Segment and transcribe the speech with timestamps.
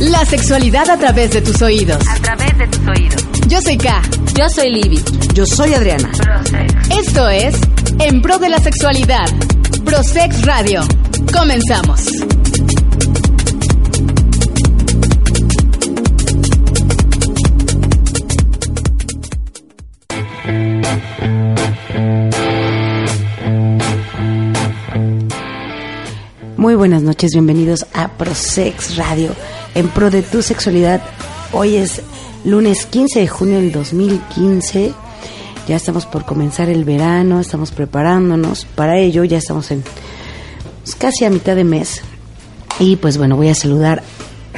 [0.00, 2.02] La sexualidad a través de tus oídos.
[2.08, 3.24] A través de tus oídos.
[3.46, 4.02] Yo soy K.
[4.34, 5.00] Yo soy Libby.
[5.32, 6.10] Yo soy Adriana.
[6.90, 7.54] Esto es
[8.00, 9.26] En Pro de la Sexualidad.
[9.84, 10.82] Prosex Radio.
[11.32, 12.41] Comenzamos.
[26.62, 29.34] Muy buenas noches, bienvenidos a Prosex Radio,
[29.74, 31.02] en pro de tu sexualidad.
[31.50, 32.02] Hoy es
[32.44, 34.92] lunes 15 de junio del 2015.
[35.66, 39.82] Ya estamos por comenzar el verano, estamos preparándonos para ello, ya estamos en
[40.84, 42.00] pues, casi a mitad de mes.
[42.78, 44.04] Y pues bueno, voy a saludar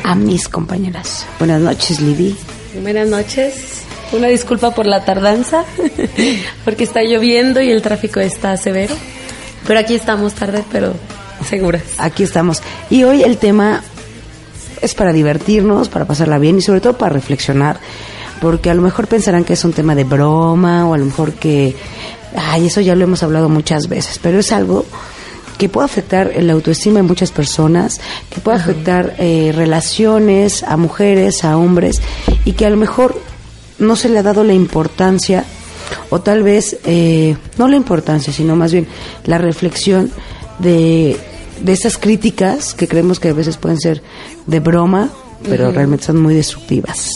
[0.02, 1.24] a mis compañeras.
[1.38, 2.36] Buenas noches, Libby.
[2.82, 3.80] Buenas noches.
[4.12, 5.64] Una disculpa por la tardanza,
[6.66, 8.94] porque está lloviendo y el tráfico está severo.
[9.66, 10.92] Pero aquí estamos tarde, pero
[11.48, 11.82] seguras.
[11.98, 12.62] Aquí estamos.
[12.90, 13.82] Y hoy el tema
[14.84, 17.78] es para divertirnos, para pasarla bien y sobre todo para reflexionar,
[18.40, 21.32] porque a lo mejor pensarán que es un tema de broma o a lo mejor
[21.32, 21.74] que,
[22.36, 24.84] ay, eso ya lo hemos hablado muchas veces, pero es algo
[25.56, 31.44] que puede afectar la autoestima de muchas personas, que puede afectar eh, relaciones a mujeres,
[31.44, 32.02] a hombres,
[32.44, 33.18] y que a lo mejor
[33.78, 35.44] no se le ha dado la importancia,
[36.10, 38.86] o tal vez, eh, no la importancia, sino más bien
[39.24, 40.10] la reflexión
[40.58, 41.18] de,
[41.60, 44.02] de esas críticas que creemos que a veces pueden ser
[44.46, 45.10] de broma,
[45.48, 47.10] pero realmente son muy destructivas.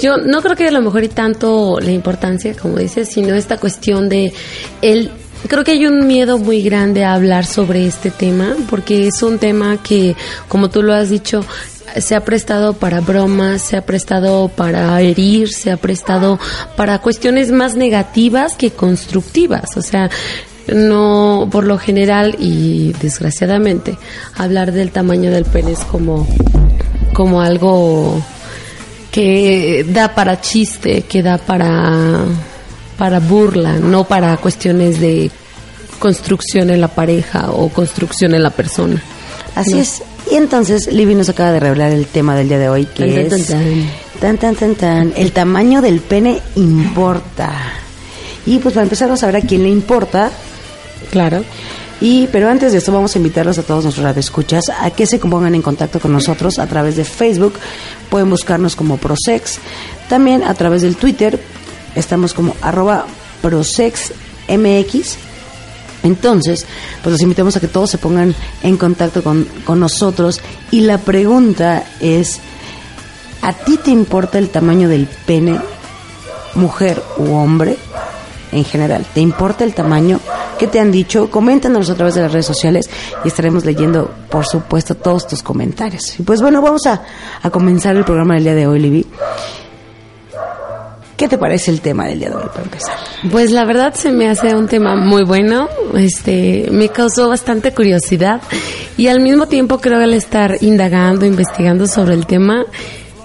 [0.00, 3.58] Yo no creo que a lo mejor y tanto la importancia, como dices, sino esta
[3.58, 4.32] cuestión de
[4.80, 5.10] el
[5.48, 9.38] creo que hay un miedo muy grande a hablar sobre este tema porque es un
[9.38, 10.14] tema que
[10.46, 11.44] como tú lo has dicho
[11.96, 16.38] se ha prestado para bromas, se ha prestado para herir, se ha prestado
[16.76, 20.08] para cuestiones más negativas que constructivas, o sea,
[20.68, 23.98] no por lo general y desgraciadamente
[24.36, 26.26] hablar del tamaño del pene es como
[27.12, 28.22] como algo
[29.10, 32.24] que da para chiste, que da para
[32.96, 35.30] para burla, no para cuestiones de
[35.98, 39.02] construcción en la pareja o construcción en la persona.
[39.54, 39.78] Así No.
[39.80, 40.02] es.
[40.30, 43.40] Y entonces Libby nos acaba de revelar el tema del día de hoy, que Tan,
[43.40, 43.46] es
[44.20, 47.52] tan tan tan tan, el tamaño del pene importa.
[48.46, 50.30] Y pues para empezar vamos a ver a quién le importa.
[51.10, 51.44] Claro.
[52.00, 55.18] Y pero antes de esto vamos a invitarlos a todos nuestros radioescuchas a que se
[55.18, 57.54] pongan en contacto con nosotros a través de Facebook,
[58.10, 59.60] pueden buscarnos como Prosex,
[60.08, 61.40] también a través del Twitter,
[61.94, 63.06] estamos como arroba
[63.40, 65.16] ProsexMX.
[66.02, 66.66] Entonces,
[67.02, 70.40] pues los invitamos a que todos se pongan en contacto con, con nosotros.
[70.72, 72.40] Y la pregunta es,
[73.42, 75.60] ¿a ti te importa el tamaño del pene,
[76.54, 77.76] mujer u hombre?
[78.52, 80.20] En general, ¿te importa el tamaño?
[80.58, 81.30] ¿Qué te han dicho?
[81.30, 82.88] Coméntanos a través de las redes sociales
[83.24, 86.20] y estaremos leyendo, por supuesto, todos tus comentarios.
[86.20, 87.02] Y pues bueno, vamos a,
[87.42, 89.06] a comenzar el programa del día de hoy, Libby.
[91.22, 92.96] ¿Qué te parece el tema del día de hoy para empezar?
[93.30, 98.42] Pues la verdad se me hace un tema muy bueno, este, me causó bastante curiosidad
[98.96, 102.64] y al mismo tiempo creo que al estar indagando, investigando sobre el tema,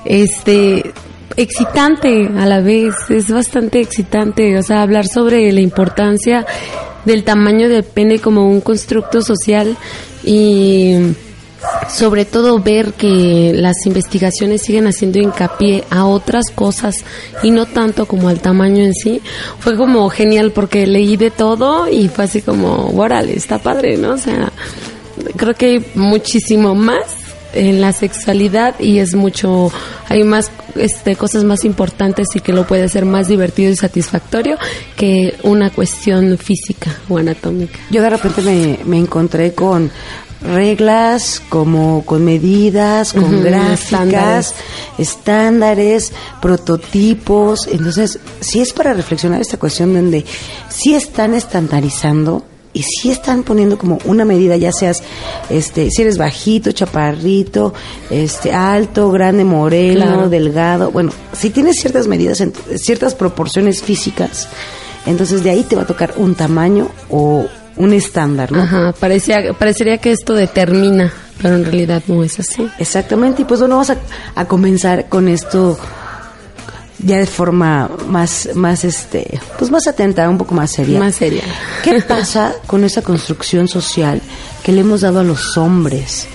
[0.06, 0.94] este,
[1.38, 6.46] excitante a la vez, es bastante excitante, o sea, hablar sobre la importancia
[7.06, 9.78] del tamaño del pene como un constructo social
[10.26, 10.96] y
[11.90, 16.96] sobre todo ver que las investigaciones siguen haciendo hincapié a otras cosas
[17.44, 19.22] y no tanto como al tamaño en sí,
[19.60, 24.14] fue como genial porque leí de todo y fue así como, órale, está padre, ¿no?
[24.14, 24.52] O sea,
[25.36, 27.17] creo que hay muchísimo más
[27.58, 29.72] en la sexualidad y es mucho,
[30.10, 34.58] hay más este, cosas más importantes y que lo puede hacer más divertido y satisfactorio
[34.96, 37.80] que una cuestión física o anatómica.
[37.90, 39.92] Yo de repente me, me encontré con
[40.42, 44.54] reglas, como con medidas, con Ujú, gráficas,
[44.98, 47.68] estándares, prototipos.
[47.68, 50.26] Entonces, sí es para reflexionar esta cuestión donde
[50.70, 52.46] sí están estandarizando
[52.78, 55.02] y sí están poniendo como una medida, ya seas,
[55.50, 57.74] este, si eres bajito, chaparrito,
[58.10, 60.30] este, alto, grande, moreno, Claro.
[60.30, 60.92] delgado.
[60.92, 64.48] Bueno, si tienes ciertas medidas, en- ciertas proporciones físicas,
[65.06, 67.46] entonces de ahí te va a tocar un tamaño o
[67.78, 68.64] un estándar, ¿no?
[68.64, 72.68] Ajá, parecía, parecería que esto determina pero en realidad no es así.
[72.80, 73.98] Exactamente, y pues bueno, vamos a,
[74.34, 75.78] a comenzar con esto
[77.00, 81.00] ya de forma más, más este, pues más atenta, un poco más seria.
[81.00, 81.44] Más seria.
[81.84, 84.22] ¿Qué pasa con esa construcción social
[84.64, 86.28] que le hemos dado a los hombres?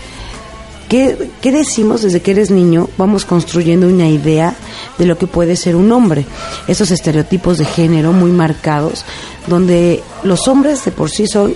[0.88, 2.88] ¿Qué, ¿Qué decimos desde que eres niño?
[2.98, 4.54] Vamos construyendo una idea
[4.98, 6.26] de lo que puede ser un hombre.
[6.68, 9.04] Esos estereotipos de género muy marcados,
[9.48, 11.54] donde los hombres de por sí son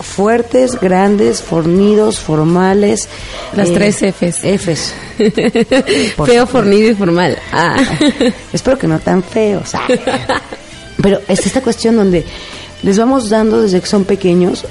[0.00, 3.08] fuertes, grandes, fornidos, formales.
[3.54, 4.40] Las eh, tres Fs.
[4.42, 4.94] Fs.
[6.24, 7.38] Feo, fornido y formal.
[7.52, 7.76] Ah.
[8.52, 9.74] Espero que no tan feos.
[9.74, 9.86] ah.
[11.02, 12.24] Pero es esta cuestión donde
[12.82, 14.64] les vamos dando desde que son pequeños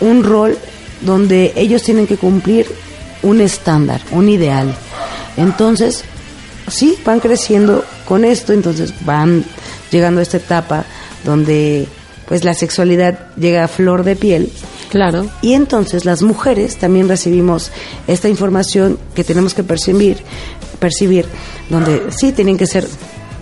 [0.00, 0.58] un rol
[1.00, 2.66] donde ellos tienen que cumplir
[3.22, 4.74] un estándar, un ideal.
[5.36, 6.04] Entonces,
[6.68, 9.44] sí, van creciendo con esto, entonces van
[9.90, 10.84] llegando a esta etapa
[11.24, 11.86] donde
[12.28, 14.52] pues la sexualidad llega a flor de piel
[14.90, 15.26] Claro.
[15.42, 17.70] y entonces las mujeres también recibimos
[18.06, 20.18] esta información que tenemos que percibir,
[20.78, 21.26] percibir,
[21.70, 22.86] donde sí tienen que ser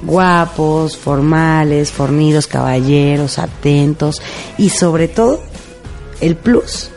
[0.02, 4.20] guapos, formales, fornidos, caballeros, atentos
[4.58, 5.40] y sobre todo
[6.20, 6.90] el plus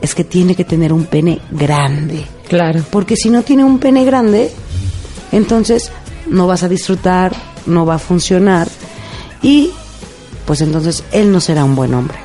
[0.00, 2.82] es que tiene que tener un pene grande, Claro.
[2.90, 4.50] porque si no tiene un pene grande,
[5.32, 5.92] entonces
[6.26, 7.32] no vas a disfrutar,
[7.66, 8.68] no va a funcionar
[9.42, 9.70] y
[10.50, 12.18] pues entonces él no será un buen hombre.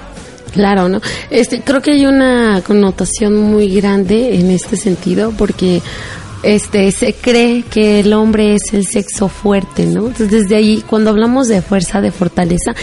[0.52, 1.00] Claro, ¿no?
[1.30, 5.84] Este, creo que hay una connotación muy grande en este sentido porque
[6.42, 10.08] este se cree que el hombre es el sexo fuerte, ¿no?
[10.08, 12.74] Entonces desde ahí cuando hablamos de fuerza, de fortaleza,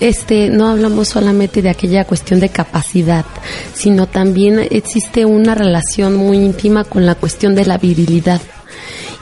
[0.00, 3.26] este no hablamos solamente de aquella cuestión de capacidad,
[3.74, 8.40] sino también existe una relación muy íntima con la cuestión de la virilidad.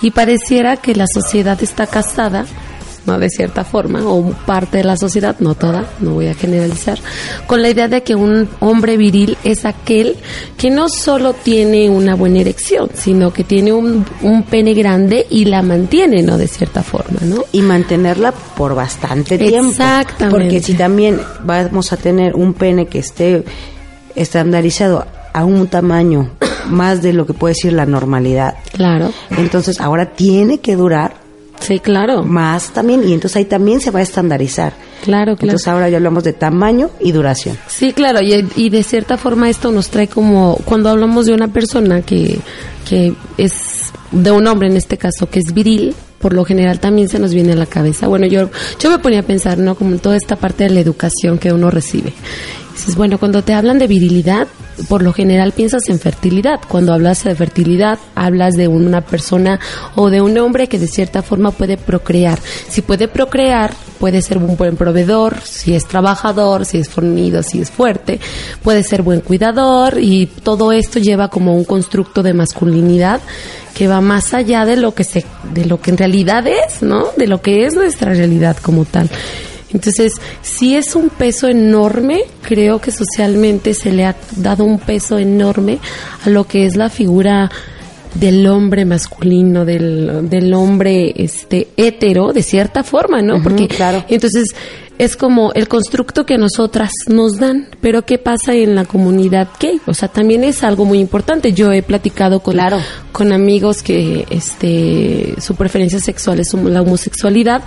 [0.03, 2.47] Y pareciera que la sociedad está casada
[3.07, 3.19] ¿no?
[3.19, 6.99] de cierta forma, o parte de la sociedad, no toda, no voy a generalizar,
[7.47, 10.17] con la idea de que un hombre viril es aquel
[10.57, 15.45] que no solo tiene una buena erección, sino que tiene un, un pene grande y
[15.47, 16.39] la mantiene, ¿no?
[16.39, 17.45] De cierta forma, ¿no?
[17.53, 19.71] y mantenerla por bastante tiempo.
[19.71, 20.37] Exactamente.
[20.37, 23.45] Porque si también vamos a tener un pene que esté
[24.15, 26.31] estandarizado a un tamaño
[26.69, 31.24] más de lo que puede decir la normalidad, Claro, entonces ahora tiene que durar
[31.67, 34.73] sí, claro, más también y entonces ahí también se va a estandarizar.
[35.03, 35.39] claro, claro.
[35.41, 37.59] Entonces ahora ya hablamos de tamaño y duración.
[37.67, 41.49] Sí, claro, y, y de cierta forma esto nos trae como, cuando hablamos de una
[41.49, 42.39] persona que,
[42.89, 47.09] que es, de un hombre en este caso, que es viril, por lo general también
[47.09, 48.07] se nos viene a la cabeza.
[48.09, 48.49] Bueno, yo,
[48.81, 49.75] yo me ponía a pensar, ¿no?
[49.75, 52.13] Como en toda esta parte de la educación que uno recibe.
[52.73, 54.49] Dices, bueno, cuando te hablan de virilidad,
[54.89, 56.61] por lo general piensas en fertilidad.
[56.69, 59.61] Cuando hablas de fertilidad, hablas de una persona
[59.95, 62.39] o de un hombre que de cierta forma puede procrear.
[62.69, 67.61] Si puede procrear, puede ser un buen proveedor, si es trabajador, si es fornido, si
[67.61, 68.21] es fuerte,
[68.63, 73.21] puede ser buen cuidador y todo esto lleva como un constructo de masculinidad
[73.75, 77.09] que va más allá de lo que se de lo que en realidad es, ¿no?
[77.17, 79.11] De lo que es nuestra realidad como tal.
[79.75, 85.19] Entonces, sí es un peso enorme, creo que socialmente se le ha dado un peso
[85.19, 85.81] enorme
[86.25, 87.51] a lo que es la figura
[88.15, 93.43] del hombre masculino, del, del hombre este hetero, de cierta forma, ¿no?
[93.43, 94.05] Porque claro.
[94.09, 94.45] entonces
[94.99, 99.81] es como el constructo que nosotras nos dan, pero ¿qué pasa en la comunidad gay?
[99.87, 101.53] O sea, también es algo muy importante.
[101.53, 102.79] Yo he platicado con, Claro.
[103.13, 107.63] con amigos que este su preferencia sexual es la homosexualidad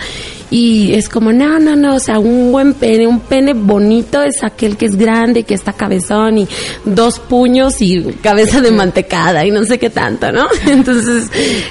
[0.49, 4.43] y es como, no, no, no, o sea, un buen pene, un pene bonito es
[4.43, 6.47] aquel que es grande, que está cabezón y
[6.85, 10.47] dos puños y cabeza de mantecada y no sé qué tanto, ¿no?
[10.67, 11.29] Entonces,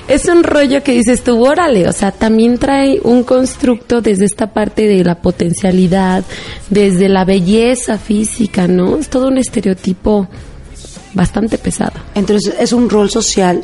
[0.09, 4.53] es un rollo que dices tú, órale, o sea, también trae un constructo desde esta
[4.53, 6.25] parte de la potencialidad,
[6.71, 8.97] desde la belleza física, ¿no?
[8.99, 10.29] Es todo un estereotipo
[11.15, 11.93] bastante pesado.
[12.15, 13.63] Entonces es un rol social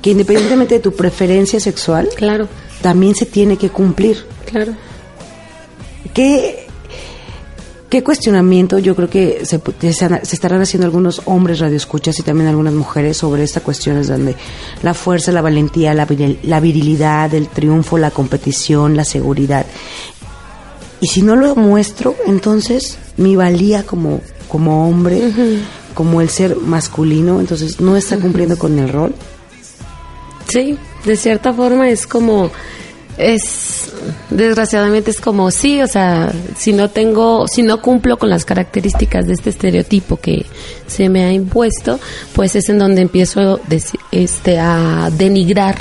[0.00, 2.48] que independientemente de tu preferencia sexual, Claro,
[2.82, 4.24] también se tiene que cumplir.
[4.46, 4.72] claro.
[6.12, 6.66] ¿Qué,
[7.88, 9.58] qué cuestionamiento yo creo que se,
[9.92, 14.36] se, estarán haciendo algunos hombres radioescuchas y también algunas mujeres sobre esta cuestión es donde
[14.82, 19.66] la fuerza, la valentía, la, viril- la virilidad, el triunfo, la competición, la seguridad.
[21.04, 25.20] Y si no lo muestro, entonces mi valía como, como hombre,
[25.92, 29.14] como el ser masculino, entonces no está cumpliendo con el rol.
[30.48, 32.50] Sí, de cierta forma es como
[33.18, 33.92] es
[34.30, 39.26] desgraciadamente es como sí, o sea, si no tengo, si no cumplo con las características
[39.26, 40.46] de este estereotipo que
[40.86, 42.00] se me ha impuesto,
[42.32, 45.76] pues es en donde empiezo deci- este a denigrar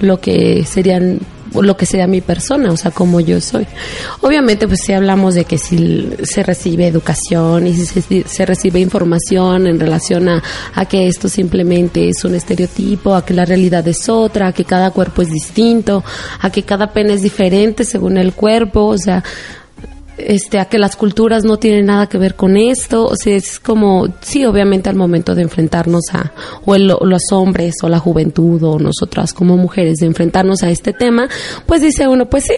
[0.00, 1.20] lo que serían
[1.54, 3.66] lo que sea mi persona, o sea, como yo soy.
[4.20, 9.66] Obviamente, pues si hablamos de que si se recibe educación y si se, recibe información
[9.66, 10.42] en relación a,
[10.74, 14.64] a, que esto simplemente es un estereotipo, a que la realidad es otra, a que
[14.64, 16.04] cada cuerpo es distinto,
[16.40, 19.22] a que cada pene es diferente según el cuerpo, o sea,
[20.26, 23.58] este, a que las culturas no tienen nada que ver con esto, o sea, es
[23.58, 26.32] como, sí, obviamente al momento de enfrentarnos a,
[26.64, 31.28] o los hombres o la juventud o nosotras como mujeres de enfrentarnos a este tema,
[31.66, 32.54] pues dice uno, pues sí,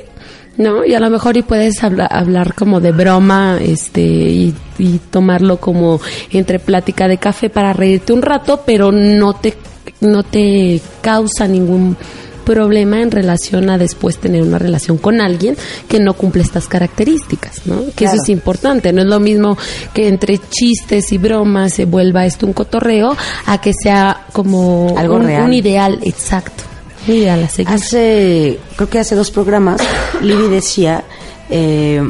[0.57, 0.85] ¿no?
[0.85, 6.01] Y a lo mejor y puedes hablar como de broma, este, y, y tomarlo como
[6.31, 9.55] entre plática de café para reírte un rato, pero no te,
[10.01, 11.97] no te causa ningún
[12.45, 15.57] problema en relación a después tener una relación con alguien
[15.89, 17.83] que no cumple estas características, ¿no?
[17.97, 19.57] Que eso es importante, no es lo mismo
[19.95, 25.17] que entre chistes y bromas se vuelva esto un cotorreo a que sea como Algo
[25.17, 25.45] un, real.
[25.45, 26.65] un ideal exacto.
[27.09, 27.73] Un ideal a seguir.
[27.73, 29.81] Hace, creo que hace dos programas,
[30.21, 31.05] Libby decía
[31.51, 32.03] eh,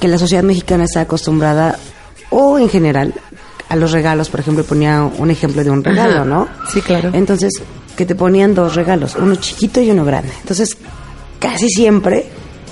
[0.00, 1.78] que la sociedad mexicana está acostumbrada,
[2.30, 3.14] o en general,
[3.68, 6.24] a los regalos, por ejemplo, ponía un ejemplo de un regalo, Ajá.
[6.24, 6.48] ¿no?
[6.70, 7.10] Sí, claro.
[7.14, 7.52] Entonces,
[7.96, 10.30] que te ponían dos regalos, uno chiquito y uno grande.
[10.40, 10.76] Entonces,
[11.38, 12.26] casi siempre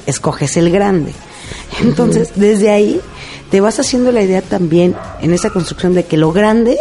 [0.07, 1.13] escoges el grande.
[1.83, 3.01] Entonces, desde ahí
[3.51, 6.79] te vas haciendo la idea también en esa construcción de que lo grande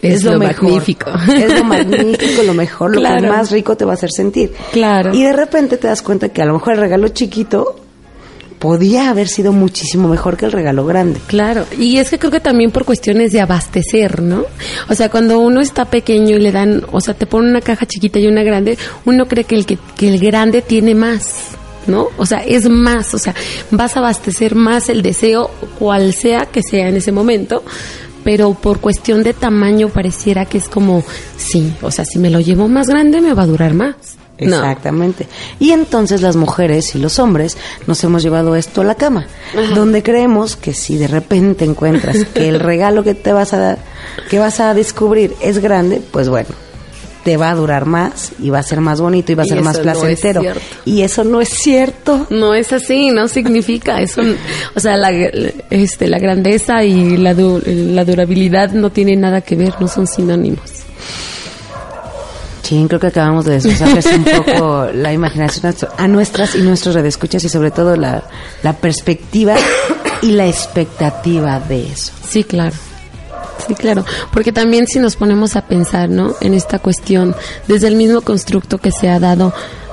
[0.00, 0.64] Es lo mejor.
[0.64, 1.10] magnífico.
[1.36, 4.52] Es lo magnífico, lo mejor, lo que más rico te va a hacer sentir.
[4.72, 5.14] Claro.
[5.14, 7.76] Y de repente te das cuenta que a lo mejor el regalo chiquito
[8.62, 11.18] podía haber sido muchísimo mejor que el regalo grande.
[11.26, 14.44] Claro, y es que creo que también por cuestiones de abastecer, ¿no?
[14.88, 17.86] O sea, cuando uno está pequeño y le dan, o sea, te ponen una caja
[17.86, 21.56] chiquita y una grande, uno cree que el, que, que el grande tiene más,
[21.88, 22.06] ¿no?
[22.18, 23.34] O sea, es más, o sea,
[23.72, 25.50] vas a abastecer más el deseo,
[25.80, 27.64] cual sea que sea en ese momento,
[28.22, 31.02] pero por cuestión de tamaño pareciera que es como,
[31.36, 34.21] sí, o sea, si me lo llevo más grande me va a durar más.
[34.40, 34.56] No.
[34.56, 35.28] Exactamente.
[35.60, 39.26] Y entonces las mujeres y los hombres nos hemos llevado esto a la cama,
[39.74, 43.78] donde creemos que si de repente encuentras que el regalo que te vas a dar,
[44.30, 46.48] que vas a descubrir es grande, pues bueno,
[47.22, 49.50] te va a durar más y va a ser más bonito y va a Y
[49.50, 50.42] ser más eso no es placentero.
[50.84, 52.26] y eso no es cierto.
[52.30, 54.22] No es así, no significa eso.
[54.74, 55.12] O sea, la,
[55.70, 60.08] este, la grandeza y la, du- la durabilidad no tienen nada que ver, no son
[60.08, 60.62] sinónimos.
[62.88, 67.48] Creo que acabamos de deshacerles un poco la imaginación a nuestras y nuestros redescuchas y
[67.48, 68.22] sobre todo la,
[68.80, 69.54] perspectiva
[70.22, 72.12] y la expectativa de eso.
[72.28, 72.74] Sí, claro.
[73.66, 74.04] Sí, claro.
[74.32, 76.34] Porque también si nos ponemos a pensar, ¿no?
[76.40, 77.36] En esta cuestión,
[77.68, 79.52] desde el mismo constructo que se ha dado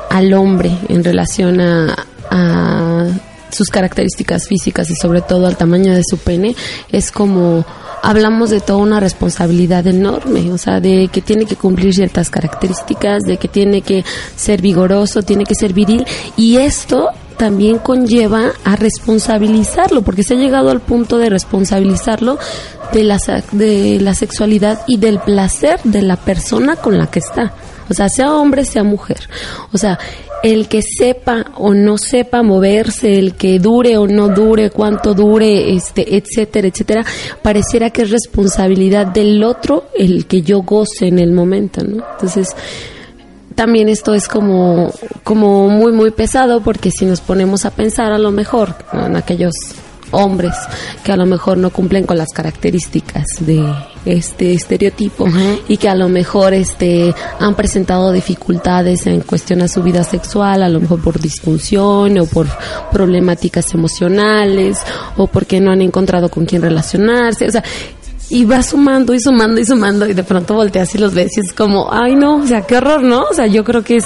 [0.09, 3.05] al hombre en relación a
[3.51, 6.55] sus características físicas y sobre todo al tamaño de su pene,
[6.91, 7.65] es como
[8.01, 13.23] hablamos de toda una responsabilidad enorme, o sea, de que tiene que cumplir ciertas características,
[13.23, 14.03] de que tiene que
[14.35, 16.05] ser vigoroso, tiene que ser viril
[16.37, 22.37] y esto también conlleva a responsabilizarlo, porque se ha llegado al punto de responsabilizarlo
[22.91, 23.17] de la,
[23.53, 27.53] de la sexualidad y del placer de la persona con la que está.
[27.89, 29.29] O sea, sea hombre, sea mujer.
[29.71, 29.97] O sea,
[30.43, 35.73] el que sepa o no sepa moverse, el que dure o no dure, cuánto dure,
[35.73, 37.05] este, etcétera, etcétera,
[37.41, 42.03] pareciera que es responsabilidad del otro el que yo goce en el momento, ¿no?
[42.13, 42.49] Entonces,
[43.55, 44.93] también esto es como,
[45.23, 49.07] como muy, muy pesado porque si nos ponemos a pensar a lo mejor ¿no?
[49.07, 49.53] en aquellos
[50.11, 50.53] hombres
[51.03, 53.63] que a lo mejor no cumplen con las características de
[54.05, 55.27] este estereotipo
[55.67, 60.63] y que a lo mejor este han presentado dificultades en cuestión a su vida sexual,
[60.63, 62.47] a lo mejor por disfunción o por
[62.91, 64.79] problemáticas emocionales
[65.17, 67.63] o porque no han encontrado con quién relacionarse, o sea,
[68.29, 71.41] y va sumando y sumando y sumando y de pronto volteas y los ves y
[71.41, 73.23] es como, ay no, o sea, qué horror, ¿no?
[73.23, 74.05] O sea, yo creo que es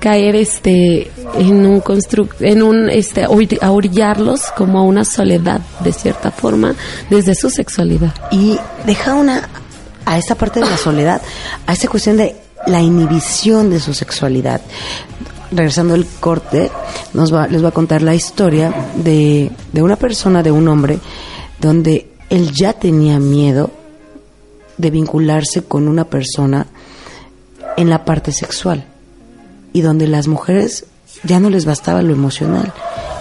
[0.00, 5.92] caer este en un constru en un este a orillarlos como a una soledad de
[5.92, 6.74] cierta forma
[7.10, 8.12] desde su sexualidad.
[8.32, 9.48] Y deja una
[10.06, 11.22] a esta parte de la soledad,
[11.66, 12.34] a esta cuestión de
[12.66, 14.60] la inhibición de su sexualidad.
[15.52, 16.70] Regresando al corte,
[17.12, 20.98] nos va, les voy a contar la historia de, de una persona, de un hombre,
[21.60, 23.70] donde él ya tenía miedo
[24.78, 26.66] de vincularse con una persona
[27.76, 28.89] en la parte sexual
[29.72, 30.84] y donde las mujeres
[31.24, 32.72] ya no les bastaba lo emocional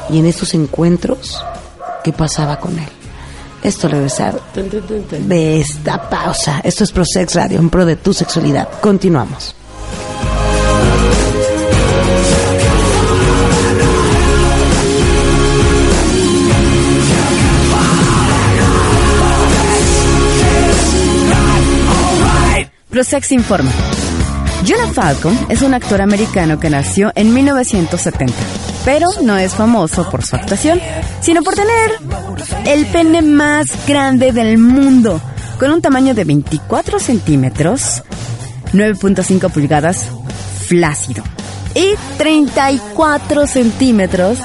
[0.09, 1.43] y en estos encuentros,
[2.03, 2.87] ¿qué pasaba con él?
[3.63, 6.61] Esto regresar de esta pausa.
[6.63, 8.69] Esto es ProSex Radio, en pro de tu sexualidad.
[8.81, 9.55] Continuamos.
[22.89, 23.71] Prosex informa.
[24.69, 28.35] Jonah Falcon es un actor americano que nació en 1970,
[28.85, 30.79] pero no es famoso por su actuación,
[31.21, 31.93] sino por tener
[32.67, 35.19] el pene más grande del mundo,
[35.57, 38.03] con un tamaño de 24 centímetros,
[38.73, 40.05] 9.5 pulgadas,
[40.67, 41.23] flácido,
[41.73, 44.37] y 34 centímetros,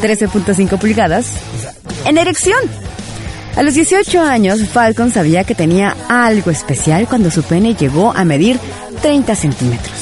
[0.00, 1.32] 13.5 pulgadas,
[2.06, 2.60] en erección.
[3.56, 8.26] A los 18 años, Falcon sabía que tenía algo especial cuando su pene llegó a
[8.26, 8.58] medir
[9.00, 9.94] 30 centímetros.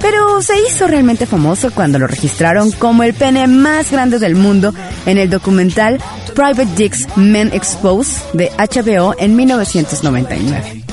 [0.00, 4.72] Pero se hizo realmente famoso cuando lo registraron como el pene más grande del mundo
[5.04, 5.98] en el documental
[6.34, 10.84] Private Dicks Men Exposed de HBO en 1999.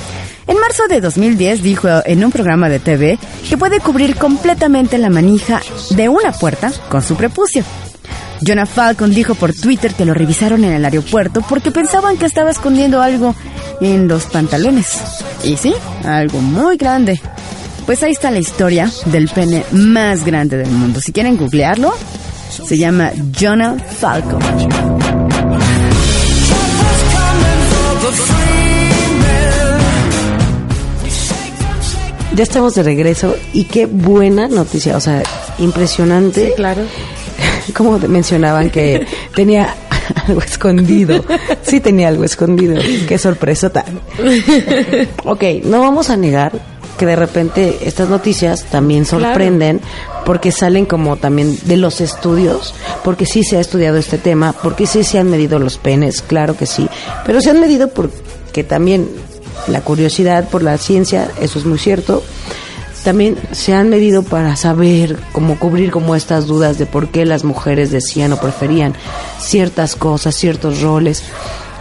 [0.48, 3.17] En marzo de 2010 dijo en un programa de TV
[3.50, 7.63] que puede cubrir completamente la manija de una puerta con su prepucio.
[8.46, 12.52] Jonah Falcon dijo por Twitter que lo revisaron en el aeropuerto porque pensaban que estaba
[12.52, 13.36] escondiendo algo
[13.82, 15.00] en los pantalones.
[15.44, 15.74] Y sí,
[16.04, 17.22] algo muy grande.
[17.86, 21.02] Pues ahí está la historia del pene más grande del mundo.
[21.02, 21.94] Si quieren googlearlo,
[22.50, 24.42] se llama Jonah Falcon.
[32.36, 35.22] Ya estamos de regreso y qué buena noticia, o sea,
[35.60, 36.48] impresionante.
[36.48, 36.82] Sí, claro.
[37.75, 39.05] Como mencionaban que
[39.36, 39.75] tenía
[40.27, 41.24] algo escondido.
[41.62, 42.75] Sí tenía algo escondido.
[43.08, 43.86] Qué sorpresota.
[45.24, 46.51] Ok, no vamos a negar
[46.98, 49.82] que de repente estas noticias también sorprenden
[50.25, 54.86] porque salen como también de los estudios, porque sí se ha estudiado este tema, porque
[54.86, 56.88] sí se han medido los penes, claro que sí,
[57.25, 59.10] pero se han medido porque también
[59.67, 62.24] la curiosidad por la ciencia, eso es muy cierto.
[63.03, 67.43] También se han medido para saber cómo cubrir como estas dudas de por qué las
[67.43, 68.93] mujeres decían o preferían
[69.39, 71.24] ciertas cosas, ciertos roles.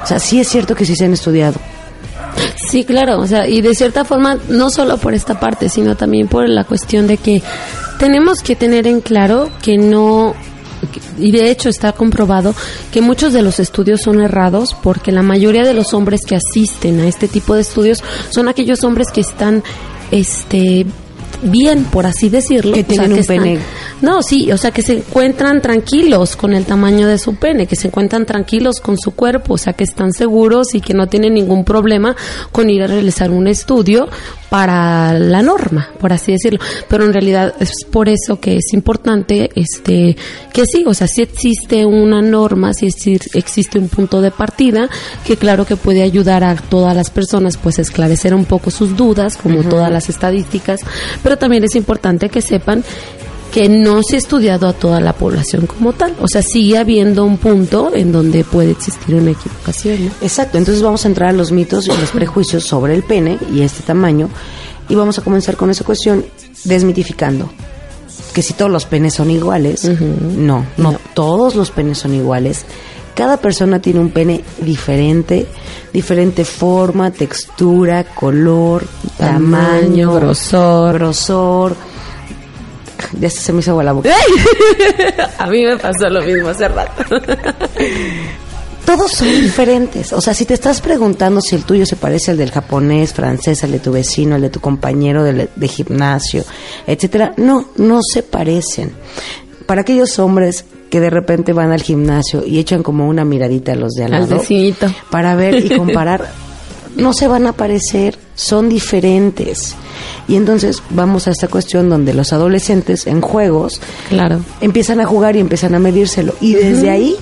[0.03, 1.61] O sea, sí es cierto que sí se han estudiado.
[2.69, 6.29] Sí, claro, o sea, y de cierta forma, no solo por esta parte, sino también
[6.29, 7.43] por la cuestión de que
[7.99, 10.35] tenemos que tener en claro que no
[11.19, 12.55] y de hecho está comprobado
[12.91, 16.99] que muchos de los estudios son errados porque la mayoría de los hombres que asisten
[17.01, 17.99] a este tipo de estudios
[18.31, 19.63] son aquellos hombres que están
[20.11, 20.87] este
[21.43, 22.73] bien, por así decirlo.
[22.73, 23.59] Que tienen un pene.
[24.01, 27.77] No, sí, o sea, que se encuentran tranquilos con el tamaño de su pene, que
[27.77, 31.35] se encuentran tranquilos con su cuerpo, o sea, que están seguros y que no tienen
[31.35, 32.17] ningún problema
[32.51, 34.09] con ir a realizar un estudio
[34.53, 36.61] para la norma, por así decirlo.
[36.87, 40.15] Pero en realidad es por eso que es importante este
[40.53, 42.87] que sí, o sea, si existe una norma, si
[43.33, 44.91] existe un punto de partida
[45.25, 48.95] que claro que puede ayudar a todas las personas pues a esclarecer un poco sus
[48.95, 50.81] dudas, como todas las estadísticas,
[51.23, 52.85] pero también es importante que sepan
[53.53, 56.17] que no se ha estudiado a toda la población como tal.
[56.21, 60.07] O sea, sigue habiendo un punto en donde puede existir una equivocación.
[60.07, 60.11] ¿no?
[60.23, 63.61] Exacto, entonces vamos a entrar a los mitos y los prejuicios sobre el pene y
[63.61, 64.31] este tamaño
[64.89, 66.25] y vamos a comenzar con esa cuestión
[66.65, 67.51] desmitificando
[68.33, 72.65] que si todos los penes son iguales, no, no, todos los penes son iguales.
[73.15, 75.47] Cada persona tiene un pene diferente,
[75.93, 78.87] diferente forma, textura, color,
[79.19, 80.95] tamaño, grosor.
[80.95, 81.92] grosor.
[83.21, 84.11] Ya se me hizo agua la boca.
[85.39, 87.05] a mí me pasó lo mismo hace rato.
[88.85, 90.13] Todos son diferentes.
[90.13, 93.63] O sea, si te estás preguntando si el tuyo se parece al del japonés, francés,
[93.63, 96.45] al de tu vecino, al de tu compañero de, de gimnasio,
[96.87, 98.93] etcétera, no, no se parecen.
[99.67, 103.77] Para aquellos hombres que de repente van al gimnasio y echan como una miradita a
[103.77, 104.93] los de al Al lado vecinito.
[105.11, 106.29] para ver y comparar,
[106.97, 109.75] no se van a parecer, son diferentes.
[110.29, 114.41] Y entonces vamos a esta cuestión donde los adolescentes en juegos Claro.
[114.61, 116.35] empiezan a jugar y empiezan a medírselo.
[116.41, 117.17] Y desde ahí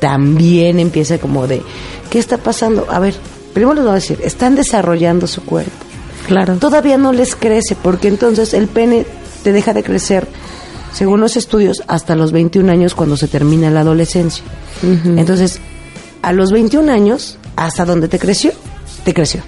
[0.00, 1.62] también empieza como de,
[2.10, 2.86] ¿qué está pasando?
[2.90, 3.14] A ver,
[3.52, 5.70] primero les voy a decir, están desarrollando su cuerpo.
[6.26, 6.56] Claro.
[6.56, 9.04] Todavía no les crece porque entonces el pene
[9.42, 10.26] te deja de crecer,
[10.92, 14.44] según los estudios, hasta los 21 años cuando se termina la adolescencia.
[14.82, 15.58] Entonces,
[16.22, 18.52] a los 21 años, hasta donde te creció,
[19.04, 19.42] te creció.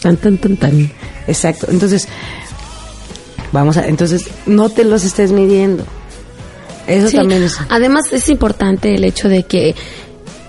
[0.00, 0.90] Tan, tan, tan, tan.
[1.26, 1.66] Exacto.
[1.70, 2.08] Entonces,
[3.52, 5.84] vamos a, entonces, no te los estés midiendo.
[6.86, 7.58] Eso Sí, también es.
[7.68, 9.74] Además es importante el hecho de que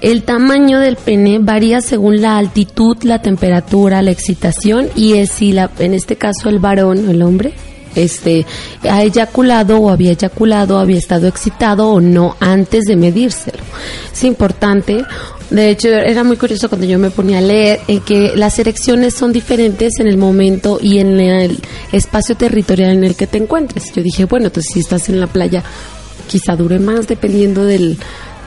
[0.01, 5.51] el tamaño del pene varía según la altitud, la temperatura, la excitación y es si
[5.51, 7.53] la, en este caso el varón, el hombre,
[7.95, 8.45] este,
[8.89, 13.59] ha eyaculado o había eyaculado, había estado excitado o no antes de medírselo.
[14.13, 15.03] Es importante.
[15.49, 19.15] De hecho, era muy curioso cuando yo me ponía a leer en que las erecciones
[19.15, 21.59] son diferentes en el momento y en el
[21.91, 23.91] espacio territorial en el que te encuentres.
[23.95, 25.63] Yo dije, bueno, entonces si estás en la playa,
[26.27, 27.97] quizá dure más dependiendo del,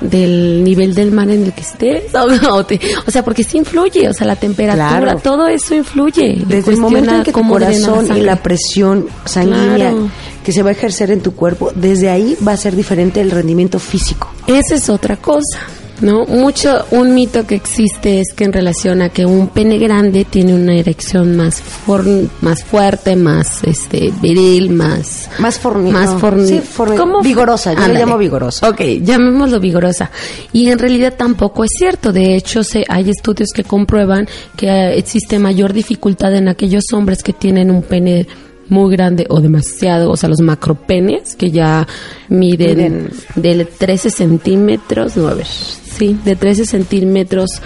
[0.00, 2.04] del nivel del mar en el que estés.
[2.50, 5.18] O, te- o sea, porque sí influye, o sea, la temperatura, Claro.
[5.20, 6.44] todo eso influye.
[6.46, 10.08] Desde el momento en que tu corazón y la presión sanguínea Claro.
[10.44, 13.30] que se va a ejercer en tu cuerpo, desde ahí va a ser diferente el
[13.32, 14.30] rendimiento físico.
[14.46, 15.58] Esa es otra cosa,
[16.00, 16.24] ¿no?
[16.26, 20.54] Mucho, un mito que existe es que en relación a que un pene grande tiene
[20.54, 22.04] una erección más for-
[22.40, 25.92] más fuerte, más este viril, más Más fornido.
[25.92, 26.10] más
[26.48, 27.20] Sí, forni- ¿Cómo?
[27.22, 28.68] vigorosa, yo le llamo vigorosa.
[28.68, 30.10] Ok, llamémoslo vigorosa.
[30.52, 32.12] Y en realidad tampoco es cierto.
[32.12, 34.26] De hecho, se, hay estudios que comprueban
[34.56, 38.26] que eh, existe mayor dificultad en aquellos hombres que tienen un pene
[38.68, 41.86] muy grande o demasiado, o sea, los macropenes que ya
[42.28, 47.60] miden, de 13 centímetros, no, a ver, sí, de 13 centímetros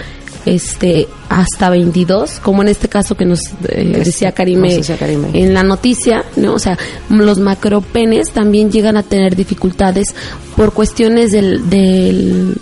[0.46, 4.96] este hasta 22, como en este caso que nos eh, Este, decía Karime, nos decía
[4.96, 5.30] Karime.
[5.34, 6.54] en la noticia, ¿no?
[6.54, 6.78] O sea,
[7.10, 10.14] los macropenes también llegan a tener dificultades
[10.56, 12.54] por cuestiones del, del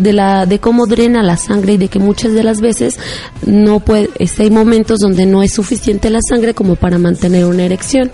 [0.00, 2.98] de la de cómo drena la sangre y de que muchas de las veces
[3.46, 4.08] no puede
[4.38, 8.10] hay momentos donde no es suficiente la sangre como para mantener una erección.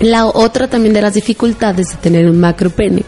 [0.00, 3.04] La otra también de las dificultades de tener un macropene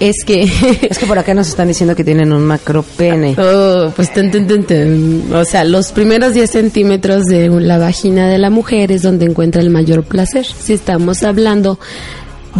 [0.00, 0.42] es que
[0.88, 3.36] Es que por acá nos están diciendo que tienen un macro pene.
[3.50, 5.32] Oh, pues ten, ten, ten, ten.
[5.32, 9.62] O sea, los primeros 10 centímetros de la vagina de la mujer es donde encuentra
[9.62, 10.44] el mayor placer.
[10.44, 11.78] Si estamos hablando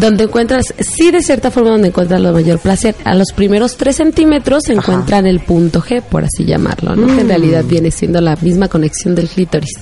[0.00, 3.94] donde encuentras, sí de cierta forma donde encuentras el mayor placer, a los primeros 3
[3.96, 7.06] centímetros se encuentran el punto G, por así llamarlo, ¿no?
[7.14, 9.72] que en realidad viene siendo la misma conexión del clítoris.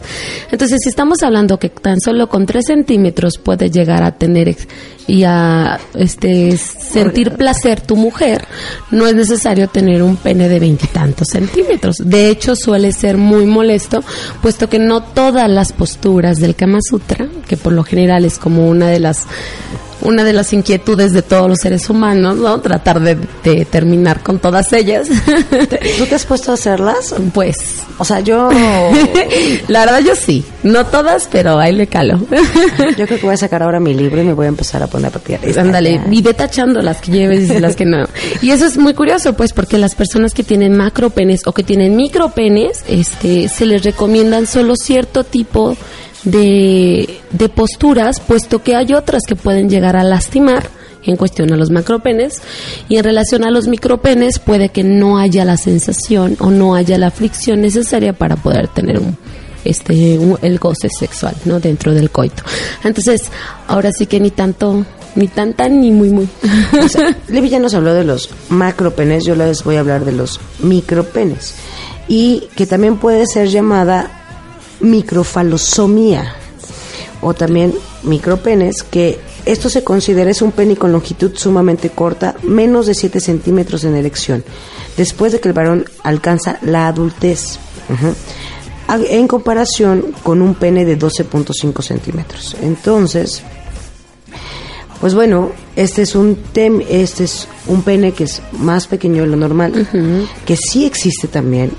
[0.51, 4.67] Entonces, si estamos hablando que tan solo con 3 centímetros puede llegar a tener ex-
[5.09, 8.45] y a este sentir placer tu mujer,
[8.91, 11.97] no es necesario tener un pene de veintitantos centímetros.
[12.05, 14.03] De hecho, suele ser muy molesto,
[14.43, 18.69] puesto que no todas las posturas del Kama Sutra, que por lo general es como
[18.69, 19.27] una de las
[20.03, 22.61] una de las inquietudes de todos los seres humanos, ¿no?
[22.61, 25.09] Tratar de, de terminar con todas ellas.
[25.99, 27.15] ¿Tú te has puesto a hacerlas?
[27.33, 28.51] pues, O sea, yo,
[29.69, 32.19] la verdad yo sí, no todas, pero ahí le calo.
[32.97, 34.87] yo creo que voy a sacar ahora mi libro y me voy a empezar a
[34.87, 35.21] poner a.
[35.43, 38.07] Esta Ándale, y ve tachando las que lleves y las que no.
[38.43, 41.97] Y eso es muy curioso, pues, porque las personas que tienen macropenes o que tienen
[41.97, 45.77] micropenes, este, se les recomiendan solo cierto tipo de,
[46.25, 50.69] de posturas, puesto que hay otras que pueden llegar a lastimar
[51.05, 52.43] en cuestión a los macropenes
[52.89, 56.99] y en relación a los micropenes puede que no haya la sensación o no haya
[56.99, 59.17] la fricción necesaria para poder tener un,
[59.65, 62.43] este un- el goce sexual no dentro del coito.
[62.83, 63.23] Entonces
[63.69, 66.29] ahora sí que ni tanto ni tan tan ni muy muy.
[66.85, 70.13] O sea, Levi ya nos habló de los macropenes, yo les voy a hablar de
[70.13, 71.55] los micropenes.
[72.09, 74.16] Y que también puede ser llamada
[74.81, 76.35] microfalosomía.
[77.23, 82.87] O también micropenes, que esto se considera es un pene con longitud sumamente corta, menos
[82.87, 84.45] de 7 centímetros en erección,
[84.97, 87.59] después de que el varón alcanza la adultez.
[88.89, 92.57] En comparación con un pene de 12.5 centímetros.
[92.61, 93.43] Entonces,
[95.01, 99.29] pues bueno, este es un tem este es un pene que es más pequeño de
[99.29, 99.87] lo normal,
[100.45, 101.71] que sí existe también,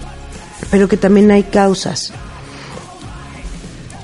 [0.72, 2.14] pero que también hay causas.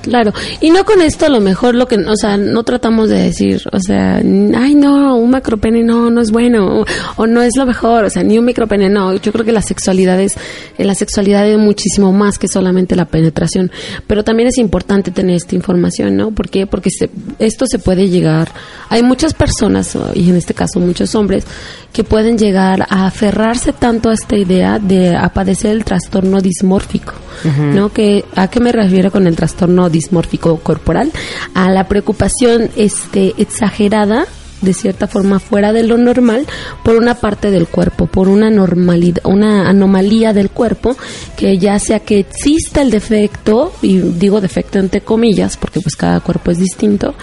[0.04, 3.22] Claro, y no con esto a lo mejor lo que, o sea, no tratamos de
[3.22, 6.84] decir, o sea, ay no, un macropene no, no es bueno, o,
[7.16, 9.62] o no es lo mejor, o sea, ni un micropene no, yo creo que la
[9.62, 10.34] sexualidad es,
[10.78, 13.70] en la sexualidad es muchísimo más que solamente la penetración,
[14.06, 16.30] pero también es importante tener esta información, ¿no?
[16.30, 16.66] ¿Por qué?
[16.66, 18.48] Porque se- esto se puede llegar,
[18.90, 21.44] hay muchas personas, y en este caso muchos hombres,
[21.92, 27.12] que pueden llegar a aferrarse tanto a esta idea de a padecer el trastorno dismórfico,
[27.44, 27.92] ¿no?
[27.92, 31.12] Que a qué me refiero con el trastorno dismórfico corporal?
[31.54, 34.26] A la preocupación este exagerada
[34.64, 36.46] de cierta forma fuera de lo normal
[36.82, 40.96] por una parte del cuerpo, por una normalidad, una anomalía del cuerpo
[41.36, 46.20] que ya sea que exista el defecto y digo defecto entre comillas porque pues cada
[46.20, 47.14] cuerpo es distinto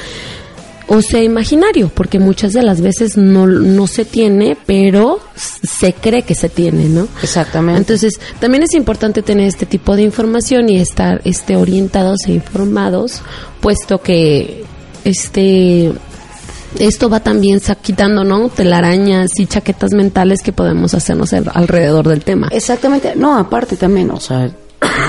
[0.93, 6.23] o sea imaginario, porque muchas de las veces no, no se tiene, pero se cree
[6.23, 7.07] que se tiene, ¿no?
[7.23, 7.79] Exactamente.
[7.79, 13.21] Entonces, también es importante tener este tipo de información y estar este, orientados e informados,
[13.61, 14.65] puesto que
[15.05, 15.93] este
[16.79, 18.47] esto va también quitando, ¿no?
[18.49, 22.47] Telarañas y chaquetas mentales que podemos hacernos al- alrededor del tema.
[22.51, 24.49] Exactamente, no, aparte también, o sea,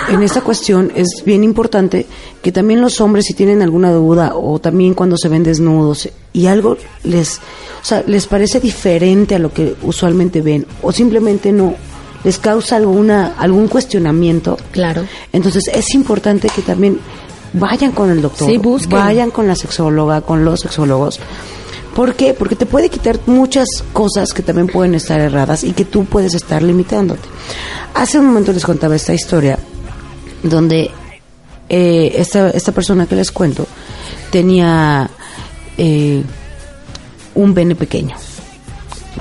[0.09, 2.07] en esta cuestión es bien importante
[2.43, 6.47] que también los hombres si tienen alguna duda o también cuando se ven desnudos y
[6.47, 7.39] algo les,
[7.81, 11.75] o sea, les parece diferente a lo que usualmente ven o simplemente no
[12.25, 15.05] les causa alguna algún cuestionamiento, Claro.
[15.33, 16.99] entonces es importante que también
[17.55, 21.19] vayan con el doctor, Sí, vayan con la sexóloga, con los sexólogos,
[21.95, 22.33] ¿Por qué?
[22.35, 26.35] Porque te puede quitar muchas cosas que también pueden estar erradas y que tú puedes
[26.35, 27.29] estar limitándote.
[27.95, 29.59] Hace un momento les contaba esta historia
[30.43, 30.91] donde
[31.69, 33.67] eh, esta, esta persona que les cuento
[34.31, 35.11] tenía
[35.77, 36.23] eh,
[37.35, 38.17] un pene pequeño.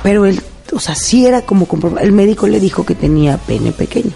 [0.03, 0.41] Pero él,
[0.73, 1.67] o sea, sí era como
[1.99, 4.11] el médico le dijo que tenía pene pequeño.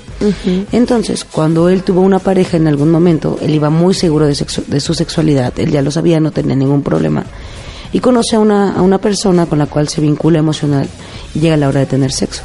[0.72, 4.66] Entonces, cuando él tuvo una pareja en algún momento, él iba muy seguro de, sexu-
[4.66, 7.26] de su sexualidad, él ya lo sabía, no tenía ningún problema.
[7.96, 10.86] Y conoce a una, a una persona con la cual se vincula emocional
[11.34, 12.42] y llega la hora de tener sexo.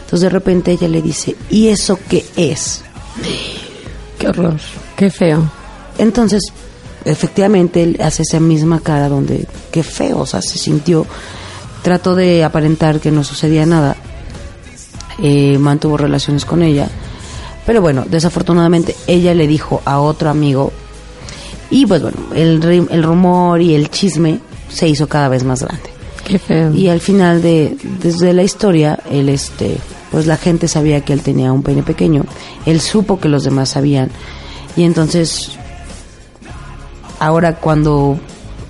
[0.00, 2.82] Entonces, de repente ella le dice, ¿y eso qué es?
[4.18, 4.60] Qué horror,
[4.94, 5.50] qué feo.
[5.96, 6.42] Entonces,
[7.06, 11.06] efectivamente, él hace esa misma cara donde, qué feo, o sea, se sintió,
[11.80, 13.96] trató de aparentar que no sucedía nada,
[15.22, 16.90] eh, mantuvo relaciones con ella,
[17.64, 20.70] pero bueno, desafortunadamente ella le dijo a otro amigo,
[21.70, 25.90] y pues bueno, el, el rumor y el chisme se hizo cada vez más grande.
[26.24, 26.72] Qué feo.
[26.72, 29.76] Y al final de desde la historia, él este,
[30.10, 32.24] pues la gente sabía que él tenía un pene pequeño,
[32.66, 34.10] él supo que los demás sabían
[34.76, 35.50] y entonces
[37.18, 38.18] ahora cuando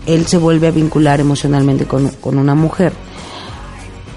[0.06, 2.92] él se vuelve a vincular emocionalmente con, con una mujer,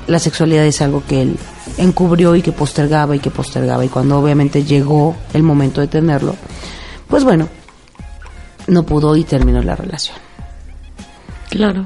[0.08, 1.38] la sexualidad es algo que él
[1.78, 6.36] encubrió y que postergaba y que postergaba y cuando obviamente llegó el momento de tenerlo,
[7.08, 7.50] pues bueno,
[8.68, 10.25] no pudo y terminó la relación.
[11.50, 11.86] Claro.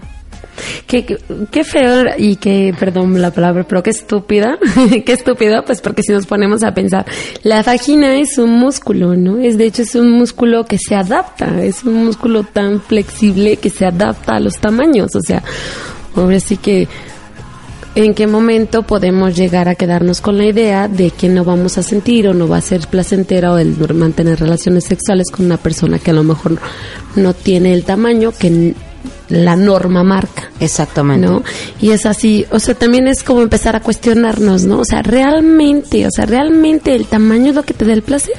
[0.87, 1.05] Qué,
[1.51, 4.57] qué- feo y qué, perdón la palabra, pero qué estúpida.
[5.05, 7.05] qué estúpido, pues porque si nos ponemos a pensar,
[7.43, 9.37] la vagina es un músculo, ¿no?
[9.37, 13.69] Es de hecho es un músculo que se adapta, es un músculo tan flexible que
[13.69, 15.43] se adapta a los tamaños, o sea,
[16.15, 16.87] ahora sí que
[17.95, 21.83] en qué momento podemos llegar a quedarnos con la idea de que no vamos a
[21.83, 25.99] sentir o no va a ser placentera o el mantener relaciones sexuales con una persona
[25.99, 26.57] que a lo mejor
[27.15, 28.73] no tiene el tamaño que
[29.29, 30.49] la norma marca.
[30.59, 31.27] Exactamente.
[31.27, 31.43] ¿no?
[31.81, 34.79] Y es así, o sea, también es como empezar a cuestionarnos, ¿no?
[34.79, 38.35] O sea, realmente, o sea, realmente el tamaño es lo que te da el placer.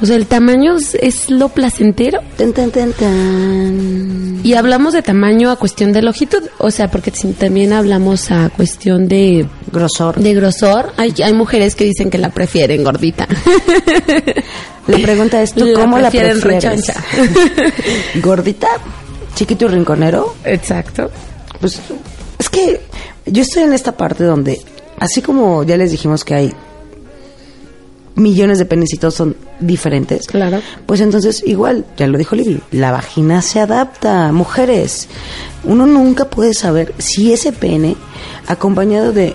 [0.00, 2.20] O sea, el tamaño es, es lo placentero.
[2.36, 4.40] Tan, tan, tan, tan.
[4.44, 9.08] Y hablamos de tamaño a cuestión de longitud, o sea, porque también hablamos a cuestión
[9.08, 10.16] de Grosor.
[10.20, 10.92] de grosor.
[10.98, 13.26] Hay, hay mujeres que dicen que la prefieren gordita.
[14.86, 16.42] La pregunta es, ¿tú La cómo la prefieres?
[16.44, 16.94] rechoncha.
[18.22, 18.68] ¿Gordita?
[19.36, 20.34] ¿Chiquito y rinconero?
[20.44, 21.10] Exacto.
[21.60, 21.80] Pues
[22.38, 22.80] es que
[23.26, 24.60] yo estoy en esta parte donde,
[24.98, 26.52] así como ya les dijimos que hay
[28.14, 30.60] millones de penes y todos son diferentes, Claro.
[30.86, 34.32] pues entonces igual, ya lo dijo Libby, la vagina se adapta.
[34.32, 35.06] Mujeres,
[35.64, 37.94] uno nunca puede saber si ese pene,
[38.48, 39.34] acompañado de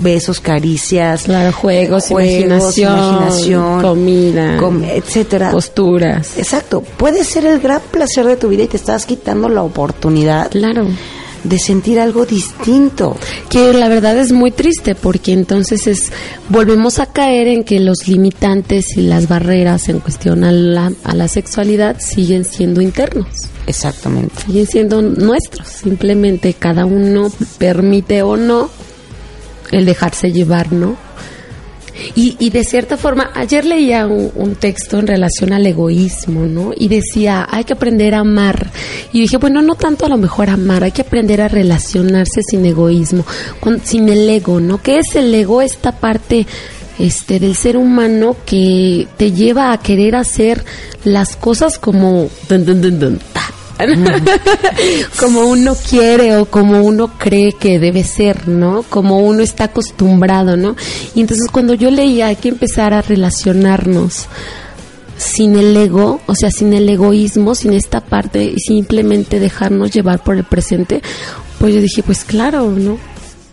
[0.00, 5.50] besos, caricias, Claro, juegos, imaginación, imaginación, comida, com- etcétera.
[5.50, 6.36] Posturas.
[6.38, 10.50] Exacto, puede ser el gran placer de tu vida y te estás quitando la oportunidad
[10.50, 10.86] Claro.
[11.44, 13.16] de sentir algo distinto.
[13.48, 16.12] Que la verdad es muy triste porque entonces es
[16.50, 21.14] volvemos a caer en que los limitantes y las barreras en cuestión a la, a
[21.14, 23.26] la sexualidad siguen siendo internos,
[23.66, 24.34] Exactamente.
[24.46, 25.66] siguen siendo nuestros.
[25.68, 28.68] Simplemente cada uno permite o no
[29.70, 30.96] el dejarse llevar, ¿no?
[32.14, 36.72] Y, y de cierta forma, ayer leía un, un texto en relación al egoísmo, ¿no?
[36.76, 38.70] Y decía, hay que aprender a amar.
[39.12, 42.64] Y dije, bueno, no tanto a lo mejor amar, hay que aprender a relacionarse sin
[42.64, 43.26] egoísmo,
[43.84, 44.82] sin el ego, ¿no?
[44.82, 45.62] ¿Qué es el ego?
[45.62, 46.46] Esta parte
[46.98, 50.64] este del ser humano que te lleva a querer hacer
[51.04, 52.28] las cosas como.
[55.18, 58.82] como uno quiere o como uno cree que debe ser, ¿no?
[58.82, 60.76] Como uno está acostumbrado, ¿no?
[61.14, 64.26] Y entonces cuando yo leía hay que empezar a relacionarnos
[65.16, 70.22] sin el ego, o sea, sin el egoísmo, sin esta parte y simplemente dejarnos llevar
[70.22, 71.02] por el presente,
[71.58, 72.98] pues yo dije, pues claro, ¿no?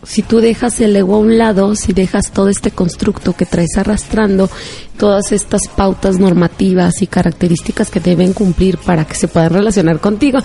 [0.07, 3.77] Si tú dejas el ego a un lado, si dejas todo este constructo que traes
[3.77, 4.49] arrastrando,
[4.97, 10.39] todas estas pautas normativas y características que deben cumplir para que se puedan relacionar contigo,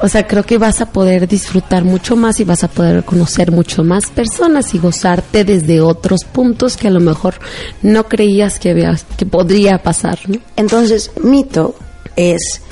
[0.00, 3.50] o sea, creo que vas a poder disfrutar mucho más y vas a poder conocer
[3.50, 7.34] mucho más personas y gozarte desde otros puntos que a lo mejor
[7.82, 10.38] no creías que, veas, que podría pasar, ¿no?
[10.56, 11.74] Entonces, mito
[12.14, 12.62] es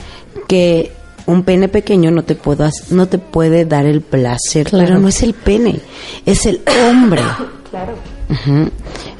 [0.46, 0.92] que
[1.26, 4.86] un pene pequeño no te puedas, no te puede dar el placer, Claro.
[4.86, 5.80] pero no es el pene,
[6.24, 7.22] es el hombre.
[7.70, 7.94] Claro.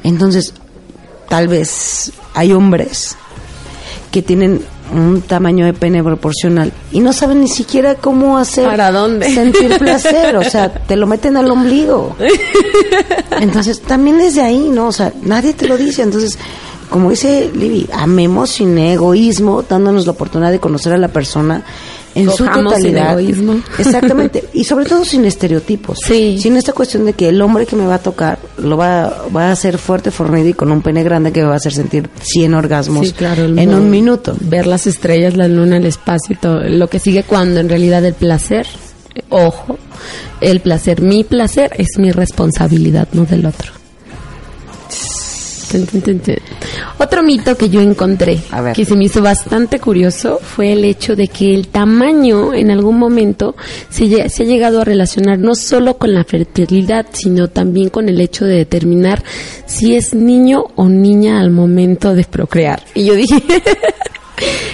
[0.03, 0.53] Entonces,
[1.29, 3.15] tal vez hay hombres
[4.09, 8.91] que tienen un tamaño de pene proporcional y no saben ni siquiera cómo hacer ¿Para
[8.91, 9.29] dónde?
[9.33, 12.15] sentir placer, o sea, te lo meten al ombligo.
[13.41, 14.87] Entonces, también desde ahí, ¿no?
[14.87, 16.37] O sea, nadie te lo dice, entonces
[16.89, 21.63] como dice Libby, amemos sin egoísmo, dándonos la oportunidad de conocer a la persona
[22.17, 23.19] en su totalidad.
[23.19, 23.61] egoísmo.
[23.77, 24.43] Exactamente.
[24.53, 25.99] Y sobre todo sin estereotipos.
[26.05, 26.37] Sí.
[26.39, 29.49] Sin esta cuestión de que el hombre que me va a tocar lo va, va
[29.49, 32.09] a hacer fuerte, fornido y con un pene grande que me va a hacer sentir
[32.19, 34.35] 100 orgasmos Sí, claro, en un minuto.
[34.41, 36.59] Ver las estrellas, la luna, el espacio y todo.
[36.63, 38.67] Lo que sigue cuando en realidad el placer,
[39.15, 39.77] eh, ojo,
[40.41, 43.71] el placer, mi placer es mi responsabilidad, no del otro.
[46.99, 48.73] Otro mito que yo encontré, A ver.
[48.75, 52.97] que se me hizo bastante curioso, fue el hecho de que el tamaño en algún
[52.97, 53.55] momento
[53.89, 58.19] se, se ha llegado a relacionar no solo con la fertilidad, sino también con el
[58.21, 59.23] hecho de determinar
[59.65, 62.81] si es niño o niña al momento de procrear.
[62.95, 63.35] Y yo dije,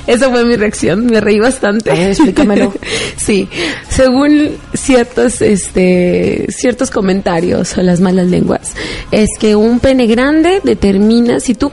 [0.07, 1.91] esa fue mi reacción, me reí bastante.
[1.91, 2.73] A ver, explícamelo.
[3.15, 3.47] Sí,
[3.89, 8.73] según ciertos, este, ciertos comentarios o las malas lenguas,
[9.11, 11.71] es que un pene grande determina si tú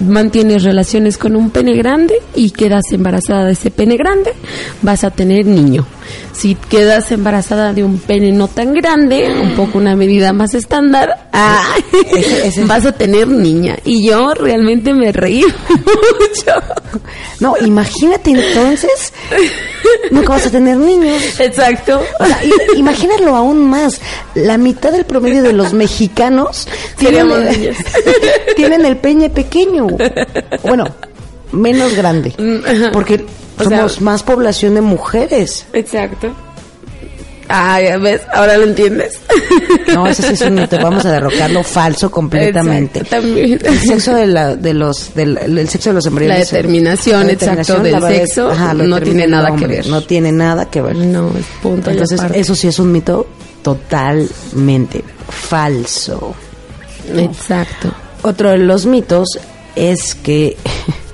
[0.00, 4.32] mantienes relaciones con un pene grande y quedas embarazada de ese pene grande,
[4.82, 5.86] vas a tener niño.
[6.32, 11.28] Si quedas embarazada de un pene no tan grande, un poco una medida más estándar,
[11.32, 11.62] ah,
[12.12, 13.76] Ese- ese- vas a tener niña.
[13.84, 16.52] Y yo realmente me reí mucho.
[17.40, 19.12] No, imagínate entonces,
[20.10, 21.22] nunca vas a tener niños.
[21.38, 22.00] Exacto.
[22.18, 24.00] O sea, i- imagínalo aún más.
[24.34, 26.66] La mitad del promedio de los mexicanos
[28.56, 29.86] tienen, el peñe pequeño.
[30.62, 30.84] Bueno,
[31.52, 32.32] menos grande.
[32.92, 33.24] Porque
[33.68, 35.66] Sea- somos más población de mujeres.
[35.72, 36.32] Exacto.
[37.54, 39.18] Ah, ya ves, ahora lo entiendes.
[39.94, 40.78] No, ese sí es un mito.
[40.80, 43.00] Vamos a derrocarlo falso completamente.
[43.00, 43.58] Exacto, también.
[43.62, 46.50] El sexo de, la, de los del el sexo de los La embriones.
[46.50, 49.86] determinación, la exacto, determinación, del la verdad, sexo ajá, lo no tiene nada que ver.
[49.88, 50.96] No tiene nada que ver.
[50.96, 53.26] No, es punto Entonces, eso sí es un mito
[53.62, 56.34] totalmente falso.
[57.14, 57.92] Exacto.
[58.22, 59.28] Otro de los mitos
[59.76, 60.56] es que,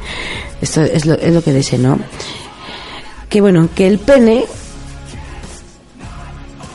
[0.60, 1.98] esto es lo, es lo que dice, ¿no?
[3.28, 4.44] Que bueno, que el pene,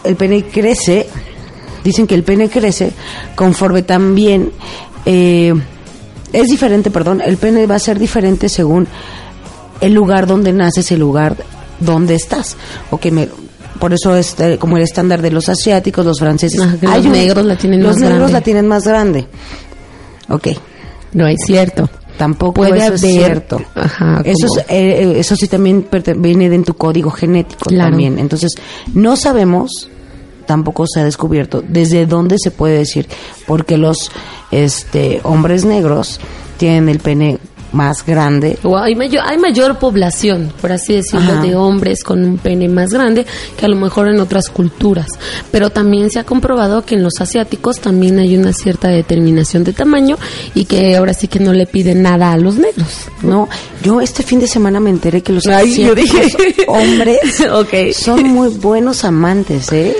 [0.03, 1.07] el pene crece,
[1.83, 2.91] dicen que el pene crece
[3.35, 4.51] conforme también,
[5.05, 5.53] eh,
[6.31, 8.87] es diferente, perdón, el pene va a ser diferente según
[9.81, 11.35] el lugar donde naces, el lugar
[11.79, 12.55] donde estás.
[12.89, 13.29] O que me,
[13.79, 16.59] por eso es eh, como el estándar de los asiáticos, los franceses.
[16.61, 18.33] Ah, que los negros la tienen los más negros grande.
[18.33, 19.27] la tienen más grande.
[20.29, 20.47] Ok,
[21.13, 21.89] No es cierto.
[22.17, 23.61] Tampoco Puede eso es cierto.
[23.75, 27.91] Ajá, eso, es, eh, eso sí también viene de en tu código genético Claro.
[27.91, 28.19] también.
[28.19, 28.51] Entonces,
[28.93, 29.89] no sabemos,
[30.45, 33.07] tampoco se ha descubierto desde dónde se puede decir,
[33.47, 34.11] porque los
[34.51, 36.19] este hombres negros
[36.57, 37.39] tienen el pene
[37.73, 41.41] más grande O hay mayor, hay mayor población, por así decirlo, Ajá.
[41.41, 43.25] de hombres con un pene más grande
[43.57, 45.07] que a lo mejor en otras culturas.
[45.51, 49.73] Pero también se ha comprobado que en los asiáticos también hay una cierta determinación de
[49.73, 50.17] tamaño
[50.55, 53.07] y que ahora sí que no le piden nada a los negros.
[53.21, 53.49] No,
[53.83, 56.55] yo este fin de semana me enteré que los Ay, yo asiáticos dije.
[56.67, 57.19] hombres
[57.95, 59.95] son muy buenos amantes, ¿eh?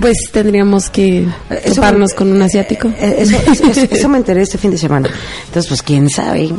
[0.00, 1.26] Pues tendríamos que
[1.64, 2.88] Eso- toparnos con un asiático.
[2.98, 5.08] Eh, Eso, eso- eso- eso me enteré este fin de semana.
[5.46, 6.44] Entonces, pues, quién sabe.
[6.44, 6.54] Eso,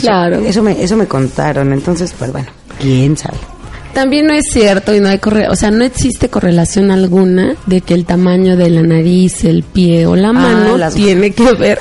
[0.00, 0.38] Claro.
[0.44, 1.72] Eso me, eso me contaron.
[1.72, 2.48] Entonces, pues, bueno,
[2.80, 3.38] quién sabe.
[3.94, 7.80] También no es cierto y no hay corre o sea, no existe correlación alguna de
[7.80, 11.50] que el tamaño de la nariz, el pie o la mano Ah, las- tiene que
[11.54, 11.78] ver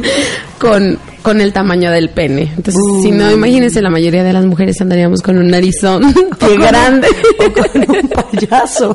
[0.58, 2.52] con, con el tamaño del pene.
[2.56, 7.06] Entonces, si no, imagínense, la mayoría de las mujeres andaríamos con un narizón, pie grande.
[7.38, 8.92] O con un payaso.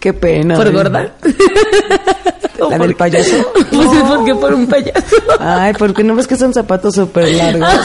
[0.00, 0.56] Qué pena.
[0.56, 1.14] ¿Por gorda?
[2.70, 3.52] ¿La del payaso?
[3.72, 5.16] Pues es porque por un payaso.
[5.38, 7.68] Ay, porque no ves que son zapatos súper largos.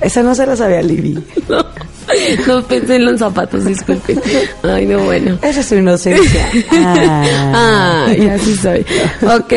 [0.00, 1.22] Esa no se la sabía Libby.
[1.48, 1.64] No,
[2.46, 4.20] no pensé en los zapatos, disculpen.
[4.62, 5.38] Ay, no, bueno.
[5.42, 6.48] Esa es su inocencia.
[7.54, 8.84] Ah, ya sí soy.
[9.22, 9.52] Ok,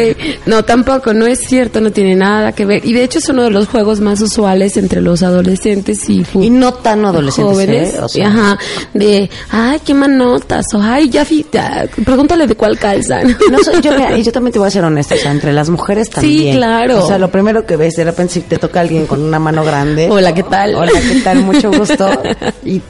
[0.46, 2.86] no, tampoco, no es cierto, no tiene nada que ver.
[2.86, 6.50] Y de hecho es uno de los juegos más usuales entre los adolescentes y, Y
[6.50, 7.94] no tan adolescentes, jóvenes.
[7.94, 8.00] ¿eh?
[8.02, 8.58] O sea, Ajá,
[8.94, 13.38] de, ay, qué manotas, o ay, ya, ya, pregúntale de cuál calzan.
[13.52, 16.10] No yo, mira, yo también te voy a ser honesta, o sea, entre las mujeres
[16.10, 16.58] también.
[16.58, 17.04] claro.
[17.04, 19.64] O sea, lo primero que ves, de repente si te toca alguien con una mano
[19.64, 20.08] grande.
[20.10, 20.76] Hola, ¿qué tal?
[20.76, 21.44] Hola, ¿qué tal?
[21.44, 22.10] Mucho gusto.
[22.66, 22.82] Y,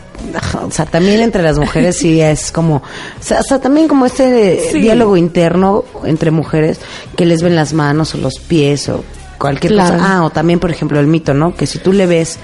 [0.65, 2.81] o sea, también entre las mujeres sí es como, o
[3.19, 4.79] sea, o sea, también como este Sí.
[4.79, 6.79] diálogo interno entre mujeres
[7.17, 9.03] que les ven las manos o los pies o
[9.37, 9.97] cualquier Claro.
[9.97, 10.17] cosa.
[10.17, 11.55] Ah, o también, por ejemplo, el mito, ¿no?
[11.55, 12.37] Que si tú le ves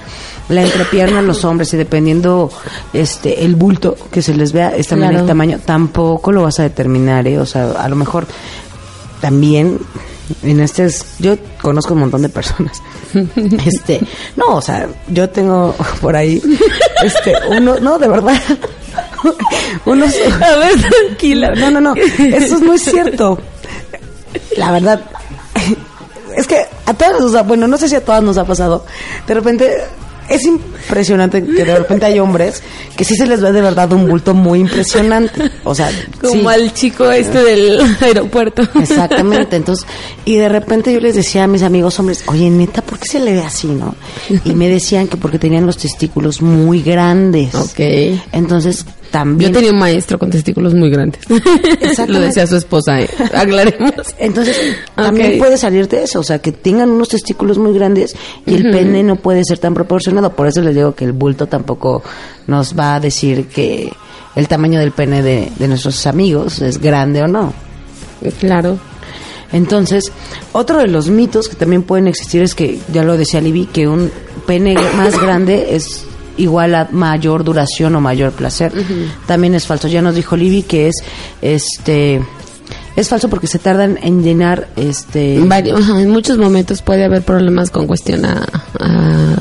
[0.50, 2.52] la entrepierna a los hombres y dependiendo
[2.92, 5.24] este el bulto que se les vea es también Claro.
[5.24, 7.40] el tamaño, tampoco lo vas a determinar, ¿eh?
[7.40, 8.28] O sea, a lo mejor
[9.22, 9.80] también
[10.44, 12.82] en este es- yo conozco un montón de personas.
[13.66, 14.00] Este,
[14.38, 16.42] no, o sea, yo tengo por ahí
[17.04, 18.40] este uno, no, de verdad.
[19.86, 21.54] Unos A ver, tranquila.
[21.56, 23.40] No, no, no, eso es muy cierto.
[24.58, 25.02] la verdad,
[26.36, 28.86] es que a todas nos ha, bueno, no sé si a todas nos ha pasado,
[29.28, 29.72] de repente
[30.32, 32.64] es impresionante que de repente hay hombres
[32.96, 35.52] que sí se les ve de verdad un bulto muy impresionante.
[35.64, 36.48] O sea, Como sí.
[36.48, 38.64] al chico este del aeropuerto.
[38.80, 39.86] Exactamente, entonces,
[40.26, 43.20] y de repente yo les decía a mis amigos hombres, oye, neta, ¿por qué se
[43.20, 43.96] le ve así, no?
[44.46, 47.54] Y me decían que porque tenían los testículos muy grandes.
[47.56, 47.80] Ok.
[48.32, 49.52] Entonces, Yo también...
[49.52, 51.22] tenía un maestro con testículos muy grandes.
[52.08, 53.10] Lo decía su esposa, ¿eh?
[53.34, 53.94] aclaremos.
[54.18, 54.58] Entonces,
[54.96, 55.38] también Ok.
[55.40, 59.04] puede salir de eso, o sea, que tengan unos testículos muy grandes y el pene
[59.04, 60.34] no puede ser tan proporcionado.
[60.34, 62.04] Por eso les digo que el bulto tampoco
[62.48, 63.92] nos va a decir que
[64.36, 67.54] el tamaño del pene de, de nuestros amigos es grande o no.
[68.40, 68.78] Claro.
[69.52, 70.12] Entonces,
[70.54, 73.88] otro de los mitos que también pueden existir es que, ya lo decía Libby, que
[73.88, 74.10] un
[74.48, 76.06] pene más grande es
[76.42, 78.72] igual a mayor duración o mayor placer.
[79.28, 79.88] También es falso.
[79.88, 80.96] Ya nos dijo Libby que es
[81.42, 82.22] este
[82.96, 87.70] es falso porque se tardan en llenar este ajá, en muchos momentos puede haber problemas
[87.70, 88.46] con cuestión a,
[88.80, 89.36] a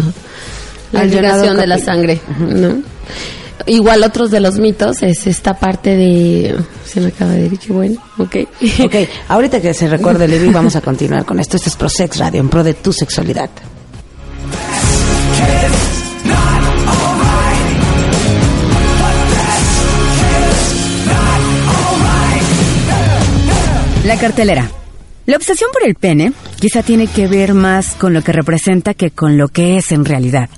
[0.93, 2.83] la irrigación de la sangre, ¿no?
[3.67, 6.57] Igual otros de los mitos es esta parte de...
[6.85, 8.37] Se me acaba de decir, qué bueno, ok.
[8.85, 8.95] Ok,
[9.29, 11.57] ahorita que se recuerde Libby vamos a continuar con esto.
[11.57, 13.51] Este es ProSex Radio en pro de tu sexualidad.
[24.11, 24.69] La cartelera.
[25.27, 29.13] La obsesión por el pene quizá tiene que ver más con lo que representa que
[29.13, 30.51] con lo que es en realidad.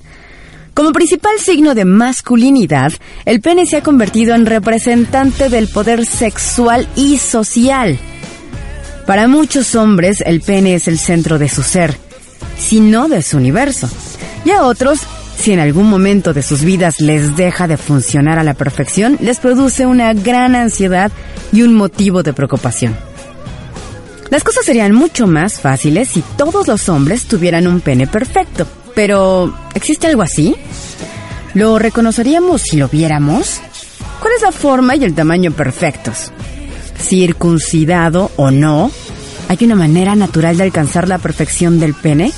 [0.73, 2.95] Como principal signo de masculinidad,
[3.27, 7.99] el pene se ha convertido en representante del poder sexual y social.
[9.07, 11.95] Para muchos hombres, el pene es el centro de su ser,
[12.57, 13.87] si no de su universo.
[14.47, 15.01] Y a otros,
[15.37, 19.41] si en algún momento de sus vidas les deja de funcionar a la perfección, les
[19.41, 21.13] produce una gran ansiedad
[21.53, 23.12] y un motivo de preocupación.
[24.33, 28.67] Las cosas serían mucho más fáciles si todos los hombres tuvieran un pene perfecto.
[28.95, 30.57] Pero, ¿existe algo así?
[31.53, 33.61] ¿Lo reconoceríamos si lo viéramos?
[34.23, 36.33] ¿Cuál es la forma y el tamaño perfectos?
[36.99, 38.91] ¿Circuncidado o no?
[39.49, 42.33] ¿Hay una manera natural de alcanzar la perfección del pene?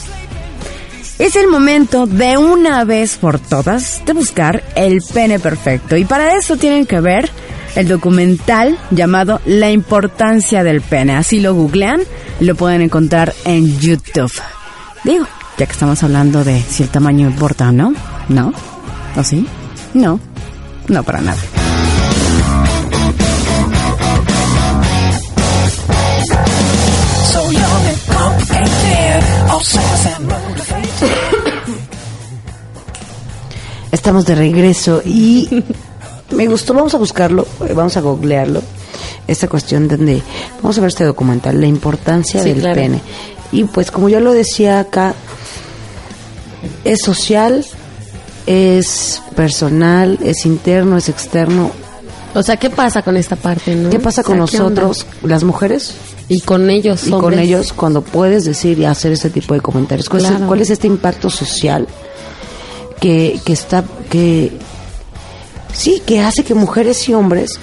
[1.20, 5.96] Es el momento de una vez por todas de buscar el pene perfecto.
[5.96, 7.30] Y para eso tienen que ver
[7.76, 11.14] el documental llamado La importancia del pene.
[11.14, 12.00] Así lo googlean,
[12.40, 14.32] lo pueden encontrar en YouTube.
[15.04, 15.26] Digo,
[15.58, 17.94] ya que estamos hablando de si el tamaño importa o no.
[18.28, 18.52] ¿No?
[19.16, 19.46] ¿O sí?
[19.92, 20.18] No.
[20.88, 21.40] No para nada.
[33.92, 35.64] Estamos de regreso y
[36.34, 38.62] me gustó, vamos a buscarlo, eh, vamos a googlearlo,
[39.26, 40.22] esta cuestión donde
[40.62, 42.76] vamos a ver este documental, la importancia Sí, del claro.
[42.76, 43.00] pene.
[43.52, 45.14] Y pues como yo lo decía acá,
[46.84, 47.64] es social,
[48.46, 51.70] es personal, es interno, es externo.
[52.34, 53.90] O sea, ¿qué pasa con esta parte, no?
[53.90, 55.94] ¿Qué pasa O sea, con nosotros, las mujeres,
[56.28, 60.08] Y con ellos, y con ellos cuando puedes decir y hacer ese tipo de comentarios?
[60.08, 61.86] ¿Cuál, es, cuál es este impacto social
[63.00, 64.50] que, que está, que
[65.74, 67.58] sí, que hace que mujeres y hombres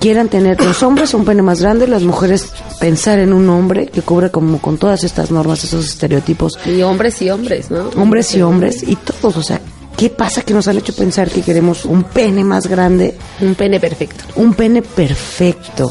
[0.00, 4.02] quieran tener los hombres un pene más grande, las mujeres pensar en un hombre que
[4.02, 7.88] cubra como con todas estas normas, esos estereotipos, Y hombres y hombres, ¿no?
[7.96, 9.60] hombres y hombres y todos, o sea,
[9.96, 13.80] ¿qué pasa que nos han hecho pensar que queremos un pene más grande, Un pene
[13.80, 14.24] perfecto.
[14.36, 15.90] un pene perfecto?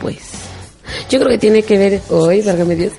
[0.00, 0.16] Pues.
[1.10, 2.92] Yo creo que tiene que ver hoy, válgame Dios,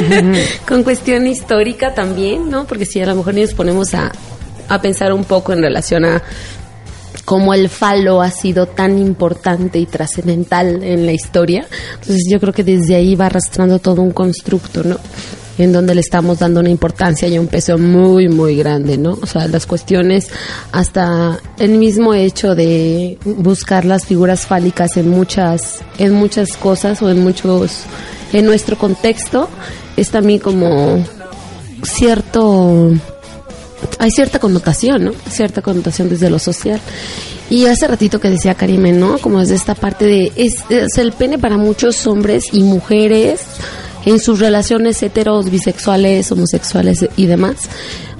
[0.68, 2.66] con cuestión histórica también, ¿no?
[2.66, 4.10] Porque si a lo mejor nos ponemos a,
[4.68, 6.22] a pensar un poco en relación a
[7.24, 12.52] cómo el falo ha sido tan importante y trascendental en la historia, entonces yo creo
[12.52, 14.98] que desde ahí va arrastrando todo un constructo, ¿no?
[15.58, 19.18] En donde le estamos dando una importancia y un peso muy, muy grande, ¿no?
[19.22, 20.28] O sea, las cuestiones,
[20.70, 27.10] hasta el mismo hecho de buscar las figuras fálicas en muchas, en muchas cosas o
[27.10, 27.84] en muchos,
[28.34, 29.48] en nuestro contexto,
[29.96, 31.02] es también como
[31.82, 32.92] cierto
[33.98, 35.12] hay cierta connotación, ¿no?
[35.28, 36.80] Cierta connotación desde lo social.
[37.48, 39.18] Y hace ratito que decía Karime, ¿no?
[39.18, 43.40] Como desde esta parte de, es, es el pene para muchos hombres y mujeres
[44.04, 47.56] en sus relaciones heteros, bisexuales, homosexuales y demás.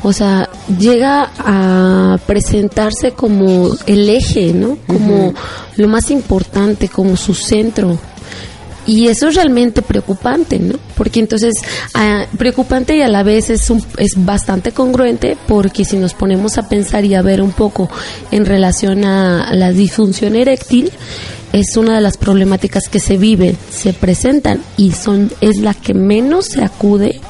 [0.02, 0.48] O sea,
[0.78, 4.78] llega a presentarse como el eje, ¿no?
[4.86, 5.32] Como
[5.76, 7.98] lo más importante, como su centro.
[8.86, 10.78] Y eso es realmente preocupante, ¿no?
[10.96, 11.54] Porque entonces,
[11.94, 16.56] ah, preocupante y a la vez es, un, es bastante congruente porque si nos ponemos
[16.58, 17.90] a pensar y a ver un poco
[18.30, 20.92] en relación a la disfunción eréctil,
[21.52, 25.94] es una de las problemáticas que se viven, se presentan y son es la que
[25.94, 27.20] menos se acude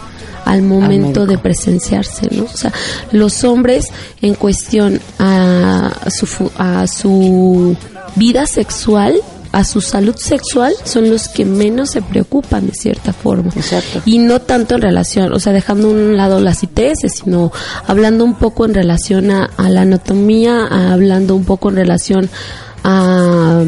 [0.44, 2.44] al momento de presenciarse, ¿no?
[2.44, 2.72] O sea,
[3.10, 3.86] los hombres
[4.22, 7.76] en cuestión a su, a su
[8.14, 9.16] vida sexual,
[9.58, 13.50] a su salud sexual, son los que menos se preocupan de cierta forma.
[13.56, 14.02] Exacto.
[14.04, 17.50] Y no tanto en relación, o sea, dejando a un lado las ITS, sino
[17.86, 22.28] hablando un poco en relación a, a la anatomía, a- hablando un poco en relación
[22.84, 23.64] a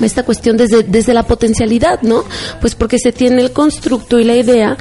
[0.00, 2.24] esta cuestión desde, desde la potencialidad, ¿no?
[2.62, 4.76] Pues porque se tiene el constructo y la idea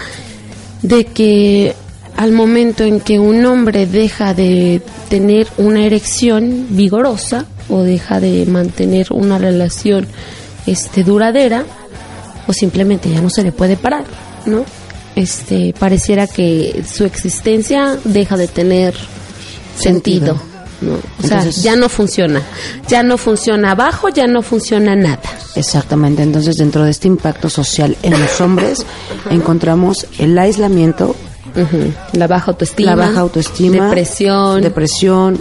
[0.82, 1.76] de que
[2.15, 8.45] al momento en que un hombre deja de tener una erección vigorosa o deja de
[8.45, 10.05] mantener una relación
[10.67, 11.65] este duradera
[12.47, 14.05] o simplemente ya no se le puede parar,
[14.45, 14.63] ¿no?
[15.15, 18.93] Este pareciera que su existencia deja de tener
[19.76, 20.39] sentido,
[20.82, 20.97] ¿no?
[21.24, 22.43] O sea, ya no funciona.
[22.88, 25.21] Ya no funciona abajo, ya no funciona nada.
[25.55, 28.86] Exactamente, entonces dentro de este impacto social en los hombres
[29.32, 31.15] encontramos el aislamiento.
[32.13, 35.39] La baja autoestima, la baja autoestima, depresión, depresión,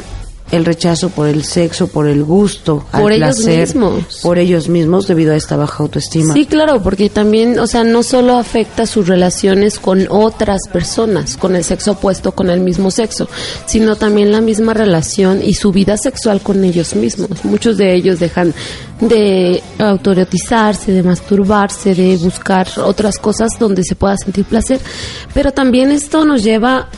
[0.53, 4.21] el rechazo por el sexo, por el gusto, al Por ellos placer, mismos.
[4.23, 6.35] por ellos mismos debido a esta baja autoestima.
[6.35, 11.57] Sí, claro, porque también, o sea, no solo afecta sus relaciones con otras personas, con
[11.57, 13.29] el sexo opuesto, con el mismo sexo,
[13.65, 17.45] sino también la misma relación y su vida sexual con ellos mismos.
[17.45, 18.53] Muchos de ellos dejan
[19.01, 24.81] de autoerotizarse, de masturbarse, de buscar otras cosas donde se pueda sentir placer,
[25.33, 26.89] pero también esto nos lleva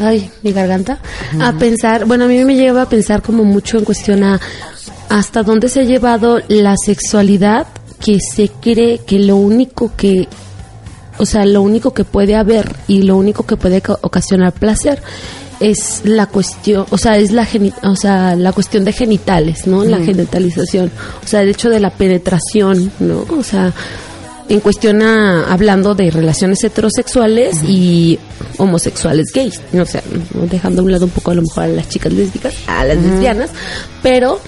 [0.00, 0.98] ay, mi garganta,
[1.40, 4.40] a pensar, bueno, a mí me lleva a pensar como mucho en cuestión a
[5.08, 7.66] hasta dónde se ha llevado la sexualidad
[8.04, 10.28] que se cree que lo único que
[11.18, 15.02] o sea, lo único que puede haber y lo único que puede ca- ocasionar placer
[15.58, 19.84] es la cuestión, o sea, es la geni- o sea, la cuestión de genitales, ¿no?
[19.84, 20.90] La genitalización,
[21.22, 23.26] o sea, el hecho de la penetración, ¿no?
[23.38, 23.70] O sea,
[24.50, 28.18] en cuestión a- hablando de relaciones heterosexuales y
[28.58, 30.02] homosexuales gays, o sea,
[30.50, 32.98] dejando a un lado un poco a lo mejor a las chicas lésbicas, a las
[32.98, 33.48] lesbianas,
[34.02, 34.38] pero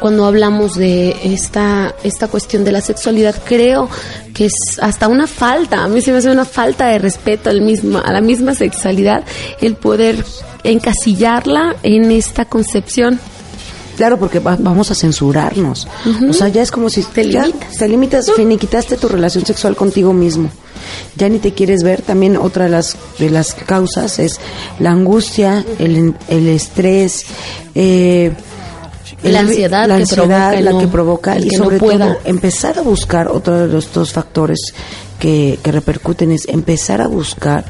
[0.00, 3.88] cuando hablamos de esta esta cuestión de la sexualidad creo
[4.32, 7.60] que es hasta una falta a mí se me hace una falta de respeto al
[7.60, 9.24] mismo a la misma sexualidad
[9.60, 10.24] el poder
[10.64, 13.20] encasillarla en esta concepción
[14.00, 15.86] Claro, porque va- vamos a censurarnos.
[16.26, 17.76] O sea, ya es como si Te ya limitas.
[17.76, 20.48] te limitas, finiquitaste tu relación sexual contigo mismo.
[21.16, 22.00] Ya ni te quieres ver.
[22.00, 24.40] También otra de las, de las causas es
[24.78, 27.26] la angustia, el, el estrés,
[27.74, 28.32] eh,
[29.22, 32.78] La ansiedad la que ansiedad, provoca la no- que provoca y que sobre todo empezar
[32.78, 34.72] a buscar otro de los dos factores
[35.18, 37.66] que, que repercuten es empezar a buscar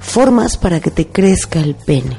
[0.00, 2.16] formas para que te crezca el pene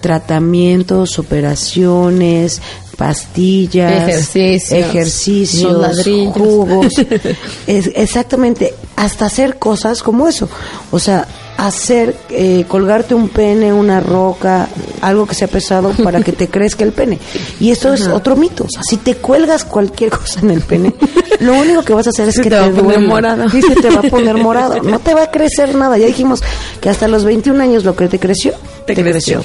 [0.00, 2.60] tratamientos, operaciones,
[2.96, 6.04] pastillas, Ejercicios, ejercicios,
[6.34, 6.86] jugos,
[7.66, 10.48] Es- exactamente, hasta hacer cosas como eso,
[10.90, 14.68] o sea, hacer, eh, colgarte un pene, una roca,
[15.00, 17.18] algo que sea pesado para que te crezca el pene.
[17.60, 20.92] Y esto es otro mito, o sea, si te cuelgas cualquier cosa en el pene,
[21.40, 23.00] lo único que vas a hacer es Se que te te, duela.
[23.00, 23.44] morado.
[23.56, 26.42] Y se te va a poner morado, no te va a crecer nada, ya dijimos
[26.80, 28.54] que hasta los 21 años lo que te creció,
[28.94, 29.44] te, creció.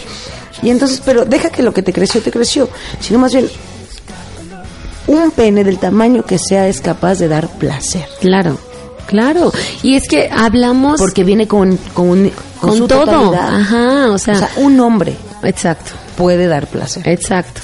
[0.62, 2.70] Y entonces, pero deja que lo que te creció, te creció,
[3.00, 3.50] sino más bien
[5.08, 8.06] un pene del tamaño que sea es capaz de dar placer.
[8.22, 8.58] claro
[9.06, 12.32] claro y es que hablamos Porque viene con, con,
[12.62, 13.56] con su todo totalidad.
[13.60, 15.14] ajá o sea, O sea, un hombre
[15.44, 17.08] exacto puede dar placer.
[17.08, 17.62] Exacto.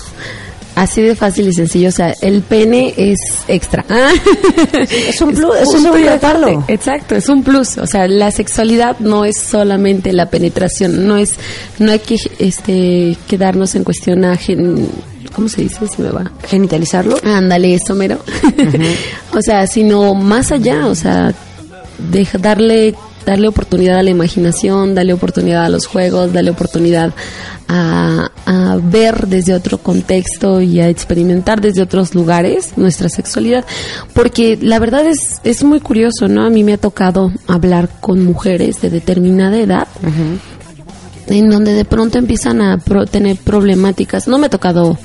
[0.81, 3.83] Así de fácil y sencillo, o sea, el pene es extra.
[5.09, 6.63] Es un plus, es un punto y plus.
[6.69, 7.77] Exacto, es un plus.
[7.77, 11.33] O sea, la sexualidad no es solamente la penetración, no es,
[11.79, 14.87] no hay que este quedarnos en cuestión a gen-
[15.35, 15.79] ¿cómo se dice?
[15.93, 16.31] Si me va.
[16.47, 17.17] Genitalizarlo.
[17.23, 18.19] Ándale, eso mero.
[19.33, 21.33] o sea, sino más allá, o sea,
[22.11, 22.95] deja, darle
[23.25, 27.13] darle oportunidad a la imaginación, darle oportunidad a los juegos, darle oportunidad
[27.67, 33.63] a, a ver desde otro contexto y a experimentar desde otros lugares nuestra sexualidad.
[34.13, 36.45] Porque la verdad es, es muy curioso, ¿no?
[36.45, 39.87] A mí me ha tocado hablar con mujeres de determinada edad
[41.27, 44.27] en donde de pronto empiezan a pro- tener problemáticas.
[44.27, 44.97] No me ha tocado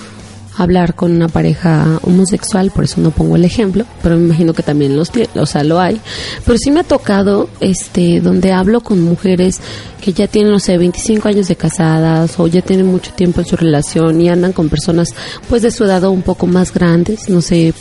[0.56, 4.62] hablar con una pareja homosexual, por eso no pongo el ejemplo, pero me imagino que
[4.62, 6.00] también los, tie- o sea, lo hay.
[6.46, 9.60] Pero sí me ha tocado, este, donde hablo con mujeres
[10.00, 13.46] que ya tienen, no sé, 25 años de casadas o ya tienen mucho tiempo en
[13.46, 15.08] su relación y andan con personas,
[15.48, 17.72] pues, de su edad o un poco más grandes, no sé,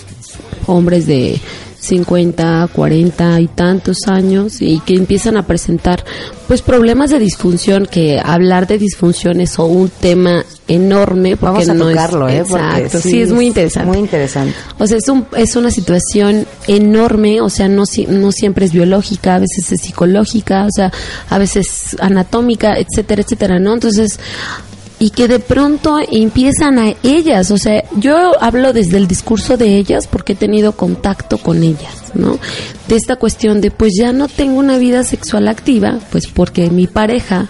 [0.68, 1.40] hombres de
[1.84, 6.04] 50, 40 y tantos años y que empiezan a presentar
[6.48, 11.74] pues problemas de disfunción que hablar de disfunción es un tema enorme porque Vamos a
[11.74, 12.40] no tocarlo, es ¿eh?
[12.40, 13.90] Exacto, sí, es muy interesante.
[13.90, 14.54] Muy interesante.
[14.80, 19.36] O sea, es, un, es una situación enorme, o sea, no, no siempre es biológica,
[19.36, 20.92] a veces es psicológica, o sea,
[21.30, 23.74] a veces anatómica, etcétera, etcétera, ¿no?
[23.74, 24.20] Entonces,
[25.04, 29.76] y que de pronto empiezan a ellas, o sea, yo hablo desde el discurso de
[29.76, 32.40] ellas porque he tenido contacto con ellas, ¿no?
[32.88, 36.88] De esta cuestión de, pues ya no tengo una vida sexual activa, pues porque mi
[36.88, 37.50] pareja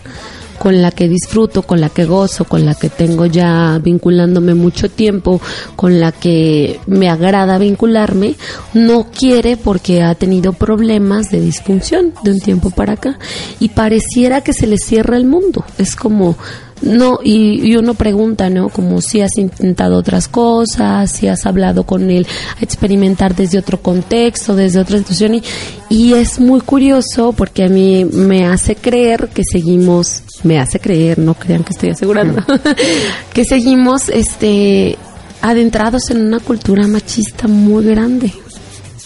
[0.57, 4.89] con la que disfruto, con la que gozo, con la que tengo ya vinculándome mucho
[4.89, 5.39] tiempo,
[5.75, 8.33] con la que me agrada vincularme,
[8.73, 13.19] no quiere porque ha tenido problemas de disfunción de un tiempo para acá
[13.59, 15.63] y pareciera que se le cierra el mundo.
[15.77, 16.35] Es como
[16.83, 18.69] no, y, y uno pregunta, ¿no?
[18.69, 22.27] Como si has intentado otras cosas, si has hablado con él
[22.59, 25.35] a experimentar desde otro contexto, desde otra situación.
[25.35, 25.43] Y,
[25.89, 31.19] y es muy curioso porque a mí me hace creer que seguimos, me hace creer,
[31.19, 32.43] no crean que estoy asegurando,
[33.33, 34.97] que seguimos este
[35.41, 38.33] adentrados en una cultura machista muy grande,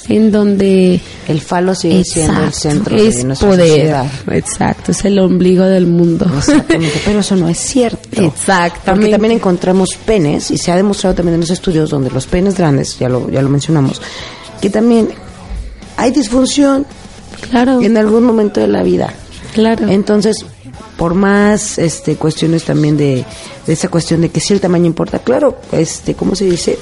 [0.09, 4.05] en donde El falo sigue siendo el centro es de nuestra poder, sociedad.
[4.31, 6.25] exacto, es el ombligo del mundo.
[6.37, 8.21] Exactamente, pero eso no es cierto.
[8.21, 8.81] Exactamente.
[8.85, 12.55] Porque también encontramos penes, y se ha demostrado también en los estudios donde los penes
[12.57, 14.01] grandes, ya lo, ya lo mencionamos,
[14.61, 15.09] que también
[15.97, 16.85] hay disfunción
[17.51, 19.13] Claro, en algún momento de la vida.
[19.53, 19.87] claro.
[19.89, 20.37] Entonces,
[20.97, 23.23] por más este cuestiones también de,
[23.67, 26.79] de esa cuestión de que si el tamaño importa, claro, este, ¿cómo se dice?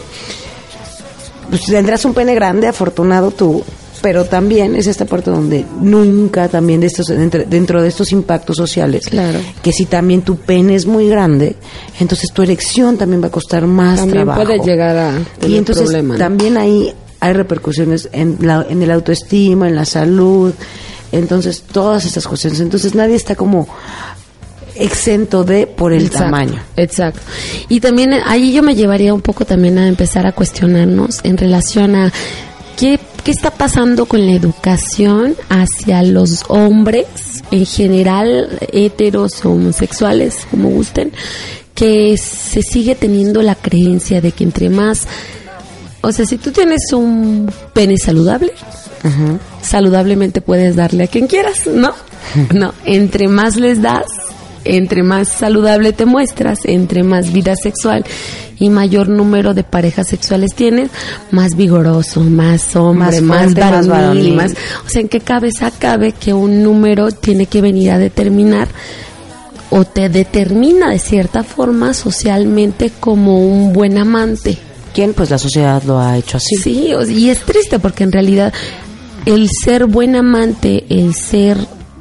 [1.50, 3.64] Pues tendrás un pene grande, afortunado tú,
[4.02, 8.58] pero también es esta parte donde nunca también de estos dentro, dentro de estos impactos
[8.58, 9.40] sociales, Claro.
[9.64, 11.56] que si también tu pene es muy grande,
[12.00, 14.44] entonces tu erección también va a costar más También trabajo.
[14.44, 16.24] puede llegar a y tener entonces problemas, ¿no?
[16.24, 20.54] también ahí hay repercusiones en, la, en el autoestima, en la salud,
[21.12, 22.60] entonces todas estas cuestiones.
[22.60, 23.68] Entonces nadie está como
[24.76, 26.62] exento de por el Exacto, tamaño.
[26.76, 27.22] Exacto.
[27.70, 31.38] Y también eh, ahí yo me llevaría un poco también a empezar a cuestionarnos en
[31.38, 32.12] relación a
[32.78, 37.06] qué, qué está pasando con la educación hacia los hombres
[37.52, 41.12] en general, heteros o homosexuales, como gusten,
[41.74, 45.08] que se sigue teniendo la creencia de que entre más,
[46.02, 48.52] o sea, si tú tienes un pene saludable,
[49.62, 51.94] saludablemente puedes darle a quien quieras, ¿no?
[52.54, 54.08] No, entre más les das,
[54.66, 58.04] entre más saludable te muestras, entre más vida sexual
[58.60, 60.90] y mayor número de parejas sexuales tienes,
[61.32, 64.54] más vigoroso, más hombre, Más fuerte, más varonil, más,
[64.86, 68.68] o sea, ¿en qué cabeza cabe que un número tiene que venir a determinar
[69.70, 74.58] o te determina de cierta forma socialmente como un buen amante?
[74.94, 75.14] ¿Quién?
[75.14, 76.56] Pues la sociedad lo ha hecho así.
[76.56, 78.54] Sí, y es triste porque en realidad
[79.26, 81.58] el ser buen amante, el ser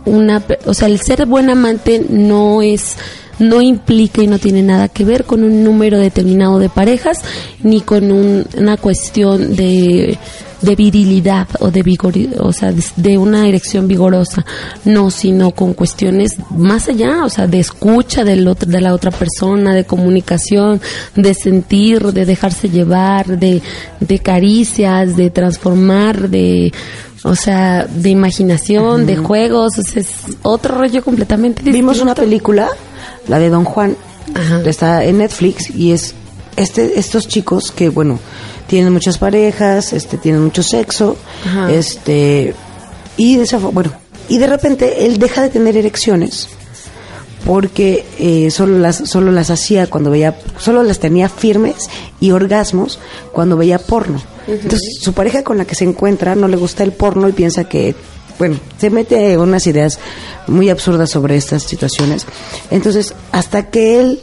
[0.07, 2.97] una, o sea, el ser buen amante no es
[3.41, 7.19] no implica y no tiene nada que ver con un número determinado de parejas
[7.65, 10.17] ni con un- una cuestión de
[10.63, 14.47] de virilidad o de vigor, o sea, de, de una erección vigorosa,
[14.87, 19.11] no, sino con cuestiones más allá, o sea, de escucha del otro, de la otra
[19.11, 20.81] persona, de comunicación,
[21.17, 23.61] de sentir, de dejarse llevar, de,
[24.01, 26.73] de caricias, de transformar, de,
[27.25, 30.09] o sea, de imaginación, de juegos, o sea, es
[30.43, 31.77] otro rollo completamente distinto.
[31.79, 32.69] Vimos una película,
[33.29, 33.97] la de Don Juan,
[34.35, 34.61] Ajá.
[34.67, 36.15] está en Netflix y es
[36.57, 38.21] este estos chicos que bueno
[38.67, 41.17] tienen muchas parejas, este tienen mucho sexo,
[41.47, 41.73] Ajá.
[41.73, 42.55] este
[43.17, 43.93] y de esa bueno
[44.29, 46.49] y de repente él deja de tener erecciones
[47.45, 51.89] porque eh, solo las solo las hacía cuando veía solo las tenía firmes
[52.21, 52.99] y orgasmos
[53.33, 56.93] cuando veía porno entonces su pareja con la que se encuentra no le gusta el
[56.93, 57.95] porno y piensa que
[58.39, 59.99] bueno se mete unas ideas
[60.47, 62.27] muy absurdas sobre estas situaciones
[62.71, 64.21] entonces hasta que él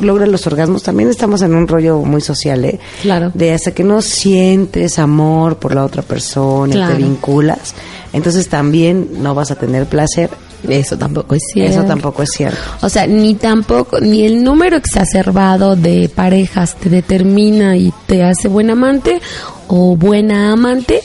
[0.00, 2.78] logra los orgasmos también estamos en un rollo muy social ¿eh?
[3.02, 3.30] Claro.
[3.34, 6.96] de hasta que no sientes amor por la otra persona y Claro.
[6.96, 7.74] te vinculas
[8.12, 10.30] entonces también no vas a tener placer
[10.68, 11.72] Eso tampoco es cierto.
[11.72, 12.58] eso tampoco es cierto.
[12.82, 18.48] O sea, ni tampoco, ni el número exacerbado de parejas te determina y te hace
[18.48, 19.20] buen amante
[19.68, 21.00] o buena amante,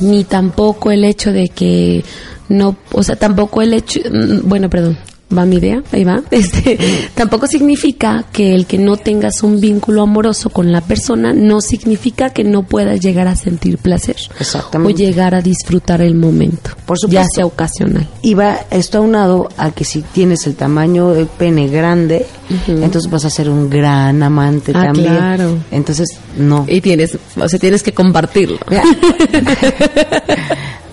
[0.00, 2.04] ni tampoco el hecho de que
[2.48, 4.98] no, o sea, tampoco el hecho, mm, bueno, perdón,
[5.36, 6.22] va mi idea, ahí va.
[6.30, 6.78] Este,
[7.14, 12.30] tampoco significa que el que no tengas un vínculo amoroso con la persona no significa
[12.30, 14.92] que no puedas llegar a sentir placer Exactamente.
[14.92, 17.34] o llegar a disfrutar el momento, Por ya supuesto.
[17.34, 18.08] sea ocasional.
[18.22, 22.26] Y va esto aunado a que si tienes el tamaño del pene grande,
[22.68, 25.14] entonces vas a ser un gran amante Ah, también.
[25.14, 25.56] claro.
[25.70, 26.08] Entonces,
[26.38, 26.64] no.
[26.68, 28.58] Y tienes, o sea, tienes que compartirlo.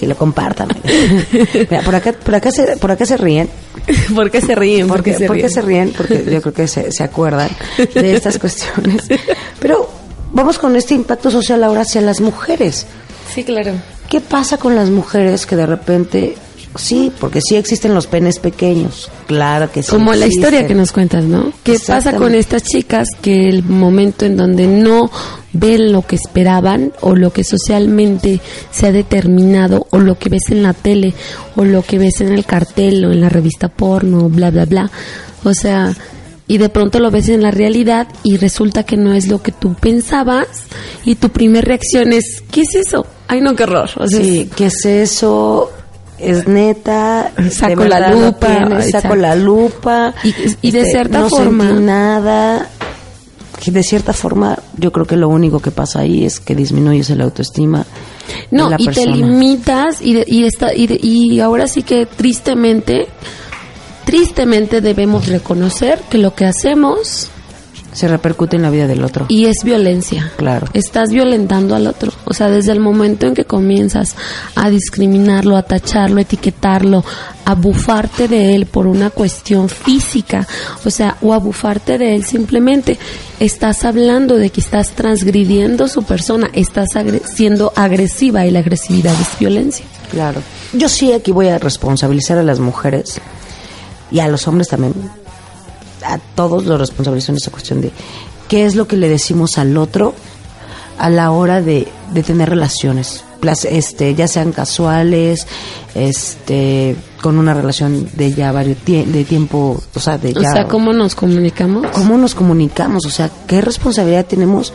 [0.00, 0.68] Que lo compartan.
[1.70, 3.50] Mira, por acá, por acá se, por acá se ríen.
[4.14, 4.88] ¿Por qué se ríen?
[4.88, 5.92] ¿Por ¿Por qué se ríen?
[5.94, 9.02] Porque yo creo que se, se acuerdan de estas cuestiones.
[9.60, 9.90] Pero
[10.32, 12.86] vamos con este impacto social ahora hacia las mujeres.
[13.34, 13.72] Sí, claro.
[14.08, 16.34] ¿Qué pasa con las mujeres que de repente,
[16.76, 19.90] sí, porque sí existen los penes pequeños, claro que sí.
[19.90, 21.52] Como la historia que nos cuentas, ¿no?
[21.62, 25.10] ¿Qué pasa con estas chicas que el momento en donde no
[25.52, 28.40] ven lo que esperaban o lo que socialmente
[28.70, 31.14] se ha determinado o lo que ves en la tele
[31.56, 34.90] o lo que ves en el cartel o en la revista porno, bla, bla, bla?
[35.44, 35.94] O sea,
[36.46, 39.52] y de pronto lo ves en la realidad y resulta que no es lo que
[39.52, 40.46] tú pensabas
[41.04, 43.06] y tu primera reacción es, ¿qué es eso?
[43.28, 43.88] Ay, no, qué horror.
[43.96, 45.70] O sea, Sí, ¿qué es eso?
[46.20, 47.32] Es neta.
[47.50, 50.14] Saco la lupa, saco la lupa.
[50.24, 52.68] este, Y- y de cierta no forma- sentí nada.
[53.66, 57.10] Y de cierta forma, yo creo que lo único que pasa ahí es que disminuyes
[57.10, 57.84] el autoestima.
[58.50, 61.82] de No, la y te limitas y, de- y, esta, y, de- y ahora sí
[61.82, 63.08] que tristemente,
[64.04, 67.28] tristemente debemos reconocer que lo que hacemos
[67.92, 69.26] Se repercute en la vida del otro.
[69.28, 70.30] y es violencia.
[70.36, 70.68] Claro.
[70.74, 72.12] Estás violentando al otro.
[72.24, 74.14] O sea, desde el momento en que comienzas
[74.54, 77.04] a discriminarlo, a tacharlo, a etiquetarlo,
[77.44, 80.46] a bufarte de él por una cuestión física,
[80.84, 82.96] o sea, o a bufarte de él simplemente,
[83.40, 89.14] estás hablando de que estás transgrediendo su persona, estás agre- siendo agresiva y la agresividad
[89.20, 89.84] es violencia.
[90.12, 90.42] Claro.
[90.72, 93.20] Yo sí aquí voy a responsabilizar a las mujeres
[94.12, 94.94] y a los hombres también.
[96.04, 97.90] A todos los responsabilizo en esa cuestión de
[98.48, 100.14] qué es lo que le decimos al otro
[100.98, 103.24] a la hora de, de tener relaciones.
[103.70, 105.46] Este, ya sean casuales,
[105.94, 110.52] este, con una relación de ya varios tie- de tiempo, o sea, de O ya
[110.52, 111.86] sea, ¿cómo nos comunicamos?
[111.92, 114.72] cómo nos comunicamos, o sea, qué responsabilidad tenemos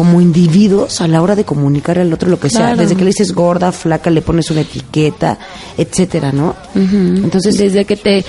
[0.00, 2.76] como individuos a la hora de comunicar al otro lo que sea, Claro.
[2.78, 5.38] desde que le dices gorda, flaca, le pones una etiqueta,
[5.76, 6.56] etcétera, ¿no?
[6.74, 8.24] Entonces, desde que te eh,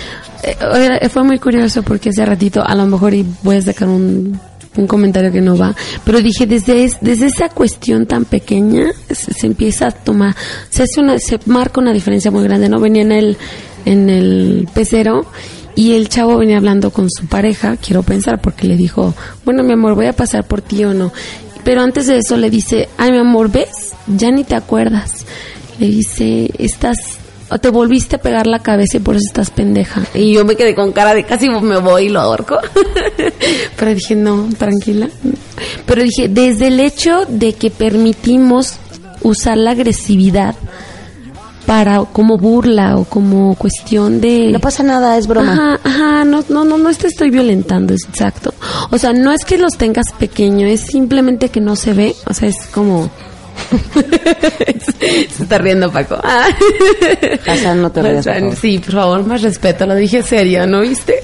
[0.69, 4.37] oye, fue muy curioso porque hace ratito a lo mejor y voy a sacar un,
[4.75, 9.33] un comentario que no va pero dije desde es- desde esa cuestión tan pequeña se,
[9.33, 10.35] se empieza a tomar
[10.69, 13.37] se hace una se marca una diferencia muy grande no venía en el
[13.85, 15.25] en el pecero
[15.75, 19.13] y el chavo venía hablando con su pareja quiero pensar porque le dijo
[19.45, 21.11] bueno mi amor voy a pasar por ti o no
[21.63, 25.25] pero antes de eso le dice ay mi amor ves ya ni te acuerdas
[25.79, 27.19] le dice estás
[27.59, 30.01] te volviste a pegar la cabeza y por eso estás pendeja.
[30.13, 32.57] Y yo me quedé con cara de casi me voy y lo ahorco.
[33.77, 35.09] Pero dije, no, tranquila.
[35.85, 38.75] Pero dije, desde el hecho de que permitimos
[39.21, 40.55] usar la agresividad
[41.65, 45.53] para como burla o como cuestión de no pasa nada, es broma.
[45.53, 48.53] Ajá, ajá, no, no, no, no te estoy violentando, es exacto.
[48.89, 52.33] O sea, no es que los tengas pequeño, es simplemente que no se ve, o
[52.33, 53.09] sea, es como...
[54.99, 56.17] se está riendo Paco.
[56.23, 56.47] Ah.
[57.47, 58.25] Hassan, no te rías.
[58.59, 61.23] Sí, por favor, más respeto, lo dije serio, ¿no viste?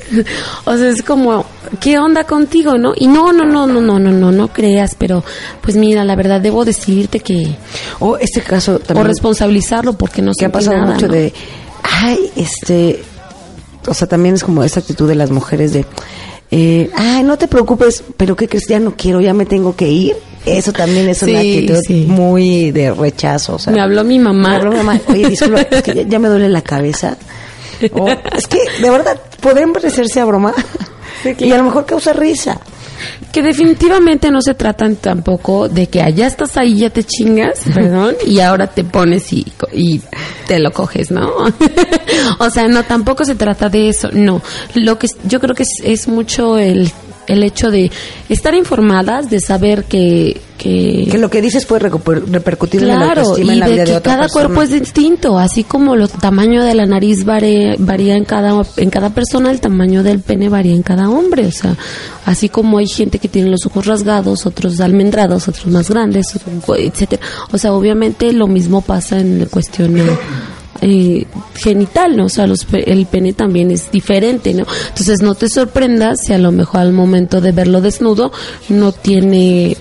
[0.66, 1.46] O sea, es como,
[1.80, 2.94] ¿qué onda contigo, no?
[2.96, 5.24] Y no, no, no, no, no, no, no, no creas, pero
[5.62, 7.56] pues mira, la verdad debo decirte que...
[8.00, 11.14] O este caso O también responsabilizarlo porque no que ha pasado nada, mucho ¿no?
[11.14, 11.34] de,
[11.84, 13.02] ay, este,
[13.88, 15.86] o sea, también es como esa actitud de las mujeres de,
[16.52, 18.68] eh, ay, no te preocupes, pero ¿qué crees?
[18.68, 20.16] Ya no quiero, ya me tengo que ir.
[20.48, 22.06] Eso también es una Sí, actitud sí.
[22.08, 23.56] muy de rechazo.
[23.56, 24.50] O sea, Me habló mi mamá.
[24.50, 25.00] Me habló mi mamá.
[25.10, 27.18] Oye, disculpa, es que ya, ya me duele la cabeza.
[27.80, 30.54] Es que, de verdad, podrían parecerse a broma.
[31.40, 32.60] Y a lo mejor causa risa.
[33.32, 38.16] Que definitivamente no se tratan tampoco de que allá estás ahí, ya te chingas, perdón,
[38.26, 40.02] y ahora te pones y, y
[40.48, 41.30] te lo coges, ¿no?
[42.40, 44.42] o sea, no, tampoco se trata de eso, no.
[44.74, 46.92] Lo que yo creo que es, es mucho el,
[47.28, 47.92] el hecho de
[48.30, 50.42] estar informadas, de saber que...
[50.58, 53.72] que Que lo que dices puede repercutir en la Claro, autoestima y en la de
[53.74, 54.46] vida que de otra cada persona.
[54.46, 58.90] cuerpo es distinto, así como el tamaño de la nariz varía, varía en cada en
[58.90, 61.76] cada persona, el tamaño del pene varía en cada hombre, o sea,
[62.26, 66.28] así como hay gente que tiene los ojos rasgados, otros almendrados, otros más grandes,
[66.78, 67.22] etcétera.
[67.52, 69.96] O sea, obviamente lo mismo pasa en cuestión
[70.82, 71.26] eh,
[71.56, 72.26] genital, ¿no?
[72.26, 74.66] O sea, los el pene también es diferente, ¿no?
[74.90, 78.32] Entonces no te sorprendas si a lo mejor al momento de verlo desnudo
[78.70, 79.78] no tiene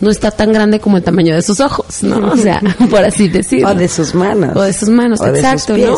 [0.00, 2.32] no está tan grande como el tamaño de sus ojos, ¿no?
[2.32, 3.70] O sea, por así decirlo.
[3.70, 4.56] O de sus manos.
[4.56, 5.96] O de sus manos, O de sus exacto, ¿no?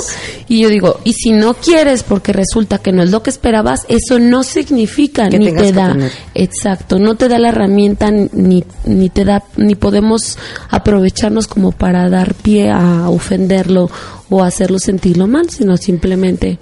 [0.49, 3.85] Y yo digo, y si no quieres porque resulta que no es lo que esperabas,
[3.89, 5.97] eso no significa Que ni te da,
[6.35, 10.39] exacto, no te da la herramienta ni ni te da ni podemos
[10.71, 13.91] aprovecharnos como para dar pie a ofenderlo
[14.31, 16.59] o hacerlo sentirlo mal, sino simplemente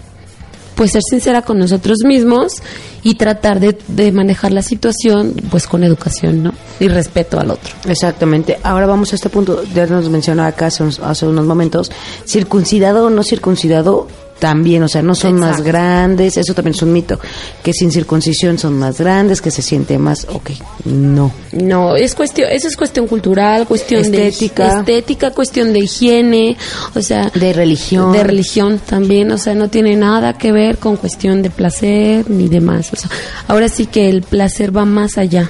[0.75, 2.63] pues ser sincera con nosotros mismos
[3.03, 6.55] y tratar de, de manejar la situación pues con educación, ¿no?
[6.81, 7.75] Y respeto al otro.
[7.87, 8.59] Exactamente.
[8.63, 9.63] Ahora vamos a este punto.
[9.75, 11.91] Ya nos mencionaba acá hace hace unos momentos.
[12.27, 14.09] Circuncidado o no circuncidado,
[14.39, 14.83] también.
[14.83, 16.37] O sea, no son más grandes.
[16.37, 17.19] Eso también es un mito.
[17.63, 20.27] Que sin circuncisión son más grandes, que se siente más.
[20.31, 20.51] Ok,
[20.85, 21.33] no.
[21.53, 24.75] No, es cuestión, eso es cuestión cultural, cuestión Estética.
[24.83, 26.57] de estética, cuestión de higiene,
[26.95, 28.13] o sea, De religión.
[28.13, 32.49] de religión también, o sea, no tiene nada que ver con cuestión de placer ni
[32.49, 33.09] demás, o sea,
[33.49, 35.49] ahora sí que el placer va más allá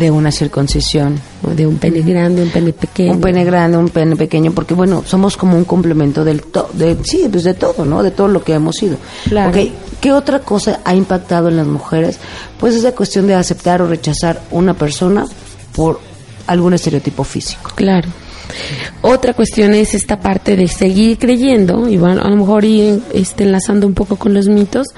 [0.00, 1.20] De una circuncisión.
[1.42, 3.12] de un pene grande, un pene pequeño.
[3.12, 6.96] Un pene grande, un pene pequeño, porque bueno, somos como un complemento del todo, de,
[7.04, 8.02] sí, pues de todo, ¿no?
[8.02, 8.96] De todo lo que hemos sido.
[9.28, 9.50] Claro.
[9.50, 9.68] Ok,
[10.00, 12.18] ¿qué otra cosa ha impactado en las mujeres?
[12.58, 15.26] Pues esa cuestión de aceptar o rechazar una persona
[15.74, 16.00] por
[16.46, 17.72] algún estereotipo físico.
[17.74, 18.08] Claro.
[19.02, 23.44] Otra cuestión es esta parte de seguir creyendo, y bueno, a lo mejor ir este,
[23.44, 24.88] enlazando un poco con los mitos,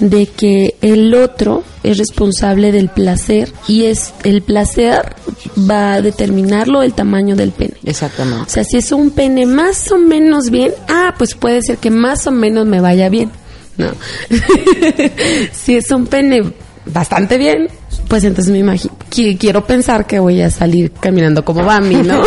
[0.00, 5.14] de que el otro es responsable del placer y es el placer
[5.58, 7.74] va a determinarlo el tamaño del pene.
[7.84, 8.50] O Exactamente.
[8.50, 12.26] sea, si es un pene más o menos bien, ah, pues puede ser que más
[12.26, 13.30] o menos me vaya bien.
[13.76, 13.90] No.
[15.52, 16.52] si es un pene
[16.86, 17.68] bastante bien,
[18.12, 22.20] pues entonces me imagino, qui- quiero pensar que voy a salir caminando como Bambi, ¿no?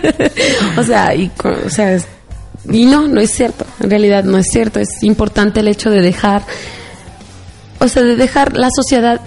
[0.78, 1.30] o sea, y,
[1.66, 1.98] o sea,
[2.70, 3.66] y no, no es cierto.
[3.80, 4.80] En realidad no es cierto.
[4.80, 6.44] Es importante el hecho de dejar,
[7.78, 9.20] o sea, de dejar la sociedad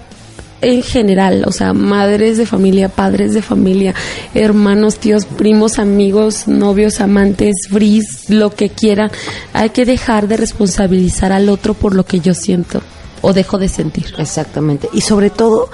[0.61, 3.93] en general, o sea, madres de familia, padres de familia,
[4.33, 9.11] hermanos, tíos, primos, amigos, novios, amantes, bris, lo que quieran,
[9.53, 12.81] hay que dejar de responsabilizar al otro por lo que yo siento
[13.25, 14.13] o dejo de sentir.
[14.19, 14.87] Exactamente.
[14.93, 15.69] Y sobre todo,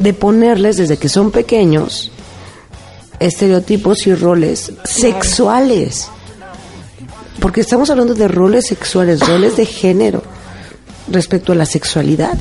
[0.00, 2.10] de ponerles desde que son pequeños
[3.20, 6.08] estereotipos y roles sexuales.
[7.40, 10.24] Porque estamos hablando de roles sexuales, roles de género
[11.08, 12.36] respecto a la sexualidad.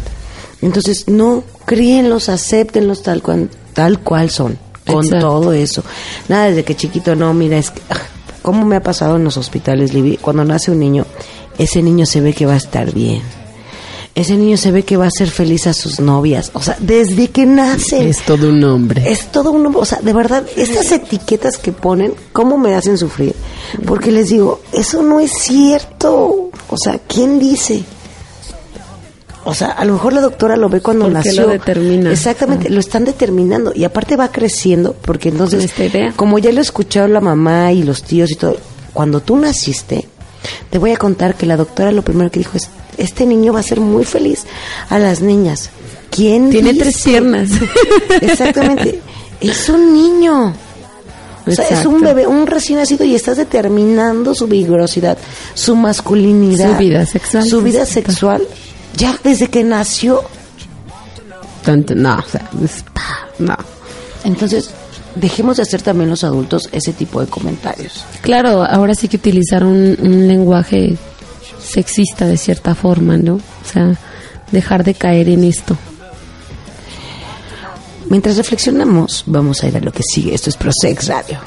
[0.63, 5.27] Entonces, no críenlos, acéptenlos tal cual, tal cual son, con Exacto.
[5.27, 5.83] todo eso.
[6.29, 8.01] Nada desde que chiquito, no, mira, es que, ah,
[8.41, 10.17] ¿cómo me ha pasado en los hospitales, Libby?
[10.17, 11.05] Cuando nace un niño,
[11.59, 13.21] ese niño se ve que va a estar bien.
[14.13, 16.51] Ese niño se ve que va a ser feliz a sus novias.
[16.53, 18.13] O sea, desde que nace.
[18.25, 19.09] todo un hombre.
[19.09, 19.73] Es todo un...
[19.73, 23.33] O sea, de verdad, estas etiquetas que ponen, ¿cómo me hacen sufrir?
[23.85, 26.49] Porque les digo, eso no es cierto.
[26.67, 27.83] O sea, ¿quién dice?
[29.43, 31.41] O sea, a lo mejor la doctora lo ve cuando ¿Por qué nació.
[31.43, 32.11] lo determina?
[32.11, 33.71] Exactamente, lo están determinando.
[33.73, 36.13] Y aparte va creciendo, porque entonces, esta idea.
[36.15, 38.57] como ya lo escucharon la mamá y los tíos y todo,
[38.93, 40.07] cuando tú naciste,
[40.69, 43.59] te voy a contar que la doctora lo primero que dijo es, este niño va
[43.59, 44.43] a ser muy feliz
[44.89, 45.69] a las niñas.
[46.09, 46.83] ¿Quién Tiene dice?
[46.83, 47.49] tres piernas.
[48.21, 49.01] Exactamente.
[49.39, 50.53] Es un niño.
[51.47, 55.17] O sea, es un bebé, un recién nacido y estás determinando su vigorosidad,
[55.55, 57.47] su masculinidad, Su vida sexual.
[57.49, 58.43] su vida sexual,
[58.95, 60.21] ya desde que nació.
[61.65, 62.47] Tanto- no, o sea,
[63.39, 63.55] no.
[64.23, 64.69] Entonces,
[65.15, 68.03] dejemos de hacer también los adultos ese tipo de comentarios.
[68.21, 70.97] Claro, ahora sí que utilizar un, un lenguaje
[71.61, 73.35] sexista de cierta forma, ¿no?
[73.35, 73.97] O sea,
[74.51, 75.77] dejar de caer en esto.
[78.09, 80.33] Mientras reflexionamos, vamos a ir a lo que sigue.
[80.35, 81.39] Esto es Prosex Radio.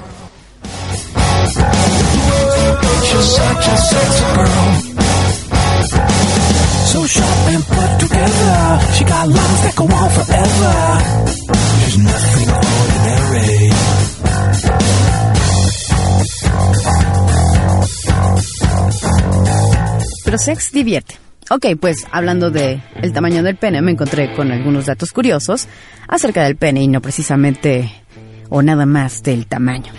[6.87, 8.79] So sharp and put together.
[8.95, 10.75] She got lines that go on forever.
[20.35, 21.15] Prosex divierte.
[21.49, 25.69] Ok, pues hablando de el tamaño del pene, me encontré con algunos datos curiosos
[26.09, 27.93] acerca del pene y no precisamente
[28.49, 29.93] o nada más del tamaño.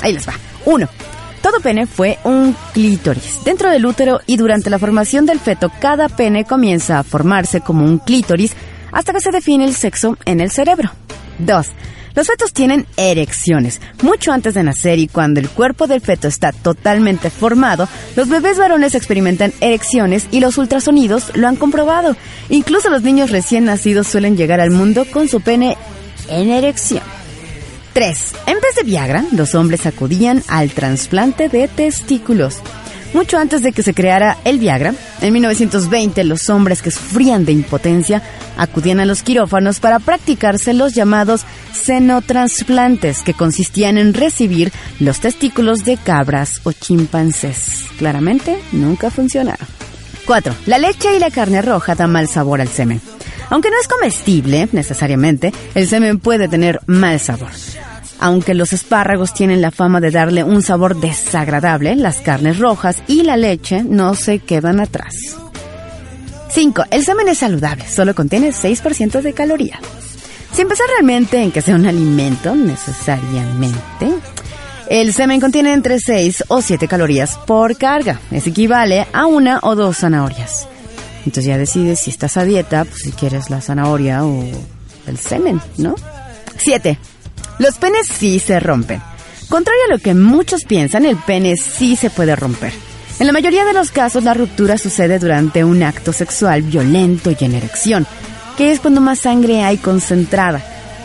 [0.00, 0.32] Ahí les va.
[0.64, 0.88] Uno.
[1.42, 3.40] Todo pene fue un clítoris.
[3.44, 7.84] Dentro del útero y durante la formación del feto, cada pene comienza a formarse como
[7.84, 8.54] un clítoris
[8.90, 10.92] hasta que se define el sexo en el cerebro.
[11.40, 11.66] 2.
[12.14, 13.80] Los fetos tienen erecciones.
[14.02, 18.56] Mucho antes de nacer y cuando el cuerpo del feto está totalmente formado, los bebés
[18.56, 22.16] varones experimentan erecciones y los ultrasonidos lo han comprobado.
[22.50, 25.76] Incluso los niños recién nacidos suelen llegar al mundo con su pene
[26.28, 27.02] en erección.
[27.94, 28.34] 3.
[28.46, 32.60] En vez de Viagra, los hombres acudían al trasplante de testículos.
[33.12, 37.52] Mucho antes de que se creara el Viagra, en 1920 los hombres que sufrían de
[37.52, 38.22] impotencia
[38.56, 45.84] acudían a los quirófanos para practicarse los llamados senotransplantes, que consistían en recibir los testículos
[45.84, 47.84] de cabras o chimpancés.
[47.98, 49.66] Claramente, nunca funcionaron.
[50.26, 50.54] 4.
[50.66, 53.00] La leche y la carne roja dan mal sabor al semen.
[53.50, 57.50] Aunque no es comestible necesariamente, el semen puede tener mal sabor.
[58.20, 63.22] Aunque los espárragos tienen la fama de darle un sabor desagradable, las carnes rojas y
[63.22, 65.43] la leche no se quedan atrás.
[66.54, 66.84] 5.
[66.92, 69.80] El semen es saludable, solo contiene 6% de caloría.
[70.52, 74.08] Sin pensar realmente en que sea un alimento necesariamente,
[74.88, 78.20] el semen contiene entre 6 o 7 calorías por carga.
[78.30, 80.68] Es equivale a una o dos zanahorias.
[81.26, 84.44] Entonces ya decides si estás a dieta, pues si quieres la zanahoria o
[85.08, 85.96] el semen, ¿no?
[86.58, 86.96] 7.
[87.58, 89.02] Los penes sí se rompen.
[89.48, 92.72] Contrario a lo que muchos piensan, el pene sí se puede romper.
[93.20, 97.44] En la mayoría de los casos, la ruptura sucede durante un acto sexual violento y
[97.44, 98.06] en erección,
[98.56, 100.60] que es cuando más sangre hay concentrada.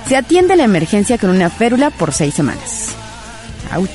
[0.08, 2.96] Se atiende la emergencia con una férula por seis semanas.
[3.72, 3.90] ¡Auch!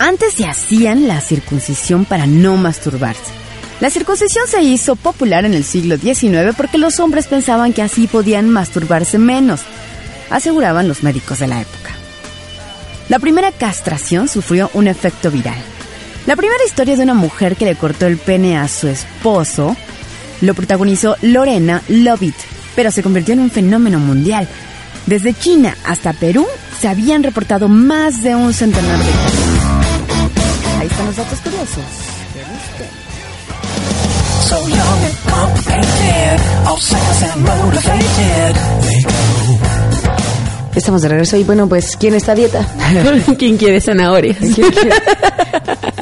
[0.00, 3.32] Antes se hacían la circuncisión para no masturbarse.
[3.80, 8.08] La circuncisión se hizo popular en el siglo XIX porque los hombres pensaban que así
[8.08, 9.60] podían masturbarse menos,
[10.28, 11.90] aseguraban los médicos de la época.
[13.08, 15.75] La primera castración sufrió un efecto viral.
[16.26, 19.76] La primera historia de una mujer que le cortó el pene a su esposo
[20.40, 22.34] lo protagonizó Lorena Lovett,
[22.74, 24.48] pero se convirtió en un fenómeno mundial.
[25.06, 26.44] Desde China hasta Perú
[26.80, 29.40] se habían reportado más de un centenar de casos.
[30.80, 31.84] Ahí están los datos curiosos.
[34.46, 34.62] So
[40.76, 42.66] Estamos de regreso y bueno, pues, ¿quién está a dieta?
[43.38, 44.36] ¿Quién quiere zanahorias?
[44.38, 44.90] ¿Quién quiere?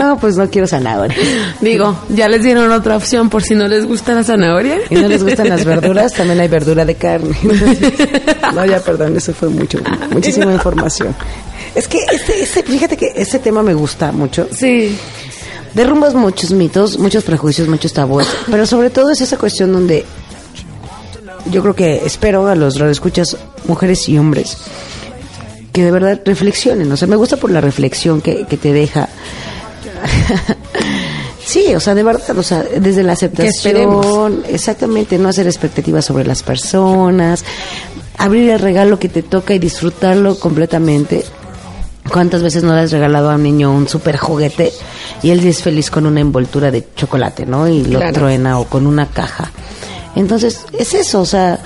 [0.01, 1.17] No, pues no quiero zanahoria.
[1.61, 4.81] Digo, ya les dieron otra opción por si no les gusta la zanahoria.
[4.91, 7.37] Y no les gustan las verduras, también hay verdura de carne.
[8.53, 9.79] No, ya perdón, eso fue mucho,
[10.11, 11.15] muchísima información.
[11.75, 14.49] Es que este, este, fíjate que ese tema me gusta mucho.
[14.53, 14.99] Sí.
[15.73, 20.05] Derrumbas muchos mitos, muchos prejuicios, muchos tabúes, pero sobre todo es esa cuestión donde
[21.51, 23.37] yo creo que espero a los radioescuchas,
[23.67, 24.57] mujeres y hombres,
[25.73, 26.91] que de verdad reflexionen.
[26.93, 29.09] O sea, me gusta por la reflexión que, que te deja.
[31.45, 36.25] sí, o sea, de verdad, o sea, desde la aceptación, exactamente, no hacer expectativas sobre
[36.27, 37.45] las personas,
[38.19, 41.25] abrir el regalo que te toca y disfrutarlo completamente.
[42.13, 44.71] ¿Cuántas veces no le has regalado a un niño un super juguete
[45.23, 47.67] y él es feliz con una envoltura de chocolate, ¿no?
[47.67, 48.13] Y lo Claro.
[48.13, 49.51] truena o con una caja.
[50.17, 51.59] Entonces, es eso, o sea,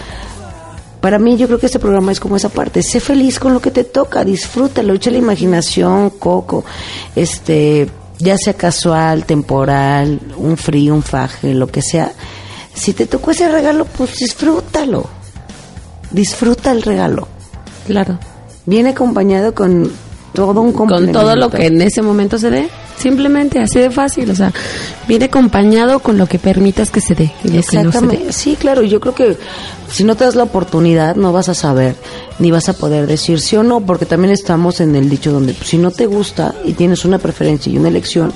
[1.01, 3.61] para mí yo creo que este programa es como esa parte, sé feliz con lo
[3.61, 6.65] que te toca, disfrútalo, echa la imaginación, coco,
[7.15, 7.89] este,
[8.19, 12.13] ya sea casual, temporal, un frío, un faje, lo que sea.
[12.75, 15.07] Si te tocó ese regalo, pues disfrútalo.
[16.11, 17.29] Disfruta el regalo.
[17.87, 18.19] Claro.
[18.67, 19.91] Viene acompañado con
[20.33, 21.21] todo un Con complemento.
[21.21, 22.69] todo lo que en ese momento se dé.
[22.97, 24.31] Simplemente así de fácil.
[24.31, 24.53] O sea,
[25.09, 27.33] viene acompañado con lo que permitas que se dé.
[27.43, 27.83] y lo que no se dé.
[27.89, 28.33] Exactamente.
[28.33, 28.83] Sí, claro.
[28.83, 29.37] Yo creo que
[29.91, 31.97] si no te das la oportunidad, no vas a saber
[32.39, 35.55] ni vas a poder decir sí o no, porque también estamos en el dicho donde
[35.55, 38.33] pues, si no te gusta y tienes una preferencia y una elección,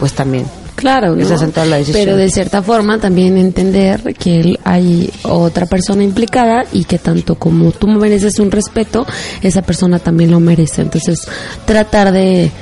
[0.00, 0.46] pues también.
[0.74, 1.16] Claro, ¿no?
[1.16, 2.04] La decisión.
[2.04, 7.72] pero de cierta forma también entender que hay otra persona implicada y que tanto como
[7.72, 9.04] tú mereces un respeto,
[9.42, 10.82] esa persona también lo merece.
[10.82, 11.26] Entonces,
[11.64, 12.52] tratar de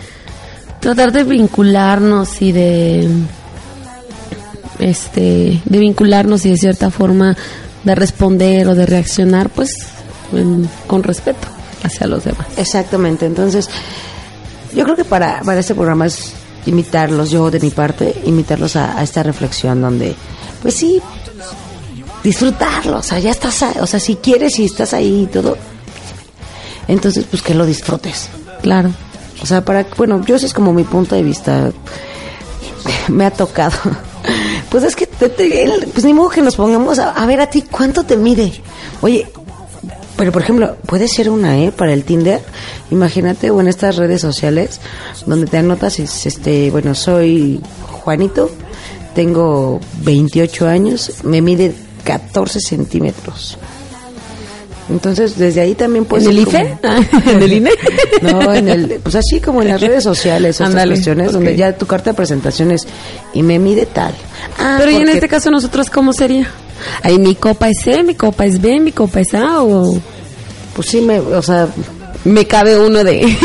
[0.80, 3.08] tratar de vincularnos y de
[4.78, 7.36] este de vincularnos y de cierta forma
[7.84, 9.74] de responder o de reaccionar pues
[10.32, 11.48] en- con respeto
[11.82, 12.46] hacia los demás.
[12.56, 13.26] Exactamente.
[13.26, 13.68] Entonces,
[14.74, 16.32] yo creo que para, para este programa es
[16.66, 20.14] invitarlos, yo de mi parte, invitarlos a, a esta reflexión donde,
[20.62, 21.00] pues sí,
[22.24, 22.98] disfrutarlo.
[22.98, 25.56] O sea, ya estás, o sea, si quieres y estás ahí y todo,
[26.88, 28.28] entonces pues que lo disfrutes.
[28.62, 28.90] Claro.
[29.42, 31.70] O sea, para, bueno, yo ese es como mi punto de vista.
[33.08, 33.76] Me ha tocado.
[34.70, 37.48] Pues es que, te- te- pues ni modo que nos pongamos a, a ver a
[37.48, 38.52] ti cuánto te mide.
[39.00, 39.28] Oye,
[40.16, 41.70] pero por ejemplo, puede ser una, ¿eh?
[41.70, 42.42] Para el Tinder.
[42.90, 44.80] Imagínate, o en estas redes sociales,
[45.24, 47.60] donde te anotas, es, este, bueno, soy
[48.02, 48.50] Juanito,
[49.14, 51.72] tengo 28 años, me mide
[52.02, 53.56] 14 centímetros.
[54.88, 56.78] Entonces, desde ahí también puede ¿En el IFE?
[56.80, 57.70] como- ¿En el INE?
[58.22, 61.86] no, en el, pues así como en las redes sociales, estas cuestiones, donde ya tu
[61.86, 62.82] carta de presentación es
[63.34, 64.14] y me mide tal.
[64.58, 66.48] Ah, Pero y en este caso nosotros cómo sería?
[67.02, 69.98] Ahí mi copa es C, mi copa es B, mi copa es A o
[70.74, 71.66] Pues sí, me, o sea,
[72.26, 73.36] me cabe uno de,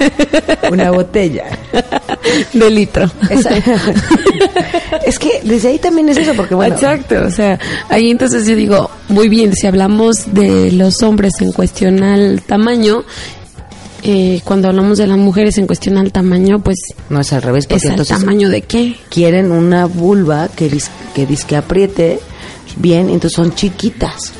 [0.70, 1.44] Una botella.
[2.52, 3.10] de litro.
[3.30, 3.50] Esa-
[5.06, 6.74] es que desde ahí también es eso, porque bueno.
[6.74, 11.52] Exacto, o sea, ahí entonces yo digo, muy bien, si hablamos de los hombres en
[11.52, 13.04] cuestión al tamaño,
[14.02, 16.78] eh, cuando hablamos de las mujeres en cuestión al tamaño, pues
[17.10, 18.96] No es al revés, es porque al entonces tamaño de qué.
[19.08, 22.20] quieren una vulva que dis, que dis que apriete
[22.76, 24.32] bien, entonces son chiquitas.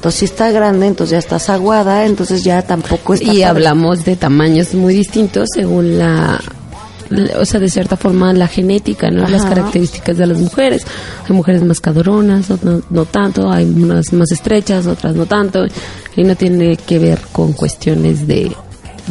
[0.00, 3.44] Entonces si está grande, entonces ya estás aguada, entonces ya tampoco está Y padre.
[3.44, 6.40] hablamos de tamaños muy distintos según la,
[7.38, 9.28] o sea, de cierta forma la genética, ¿no?
[9.28, 10.86] Las características de las mujeres.
[11.28, 15.66] Hay mujeres más cadoronas, otras no tanto, hay unas más estrechas, otras no tanto,
[16.16, 18.50] y no tiene que ver con cuestiones de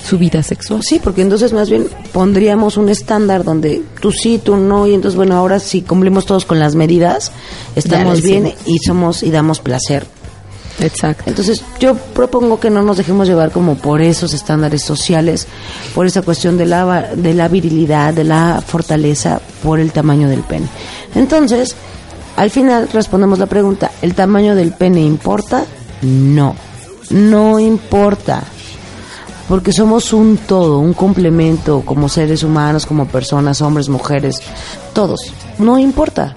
[0.04, 0.82] su vida sexual.
[0.84, 5.16] Sí, porque entonces más bien pondríamos un estándar donde tú sí, tú no, y entonces
[5.16, 7.32] bueno, ahora si cumplimos todos con las medidas,
[7.76, 10.08] estamos bien y somos y damos placer.
[10.80, 11.24] Exacto.
[11.28, 15.48] Entonces yo propongo que no nos dejemos llevar como por esos estándares sociales,
[15.94, 20.42] por esa cuestión de la, de la virilidad, de la fortaleza, por el tamaño del
[20.42, 20.68] pene.
[21.16, 21.76] Entonces,
[22.36, 25.66] al final respondemos la pregunta, ¿el tamaño del pene importa?
[26.02, 26.56] No,
[27.10, 28.44] no importa.
[29.48, 34.42] Porque somos un todo, un complemento como seres humanos, como personas, hombres, mujeres,
[34.94, 35.34] todos.
[35.58, 36.36] No importa.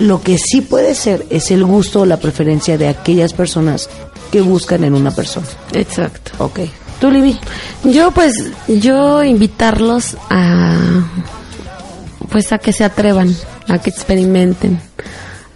[0.00, 3.88] Lo que sí puede ser es el gusto o la preferencia de aquellas personas
[4.32, 5.46] que buscan en una persona.
[5.72, 6.32] Exacto.
[6.38, 6.60] Ok.
[7.00, 7.38] ¿Tú, Libby?
[7.84, 8.34] Yo pues,
[8.66, 10.76] yo invitarlos a,
[12.30, 13.34] pues a que se atrevan,
[13.68, 14.80] a que experimenten,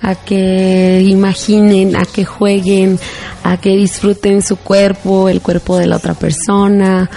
[0.01, 2.99] a que imaginen, a que jueguen,
[3.43, 7.11] a que disfruten su cuerpo, el cuerpo de la otra persona,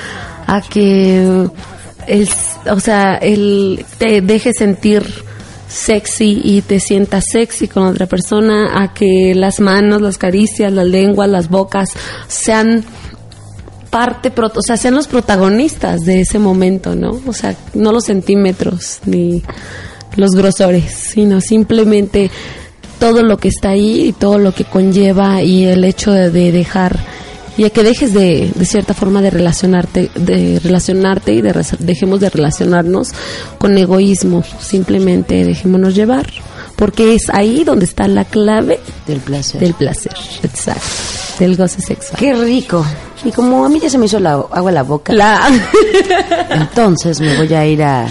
[0.46, 1.48] a que,
[2.08, 2.30] el,
[2.70, 5.27] o sea, el, te deje sentir
[5.68, 10.88] sexy y te sientas sexy con otra persona, a que las manos, las caricias, las
[10.88, 11.90] lenguas, las bocas
[12.28, 12.84] sean
[13.90, 17.20] parte, o sea, sean los protagonistas de ese momento, ¿no?
[17.26, 19.44] O sea, no los centímetros ni
[20.16, 22.32] los grosores, sino simplemente
[23.00, 27.00] todo lo que está ahí y todo lo que conlleva y el hecho de dejar
[27.58, 32.20] y a que dejes de, de cierta forma de relacionarte, de relacionarte y de dejemos
[32.20, 33.10] de relacionarnos
[33.58, 36.28] con egoísmo, simplemente dejémonos llevar,
[36.76, 39.60] porque es ahí donde está la clave Del placer.
[39.60, 40.88] del placer, exacto,
[41.40, 42.20] del goce sexual.
[42.20, 42.86] Qué rico.
[43.26, 45.50] Y como a mí ya se me hizo la agua a la boca, La
[46.52, 48.06] entonces me voy a ir a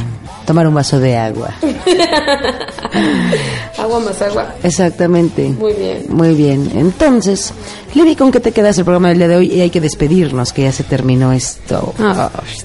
[0.46, 1.54] tomar un vaso de agua.
[3.78, 4.54] agua más agua.
[4.62, 5.50] Exactamente.
[5.50, 6.04] Muy bien.
[6.08, 6.70] Muy bien.
[6.74, 7.52] Entonces,
[7.94, 9.52] Libby, ¿con qué te quedas el programa del día de hoy?
[9.52, 11.94] Y hay que despedirnos, que ya se terminó esto.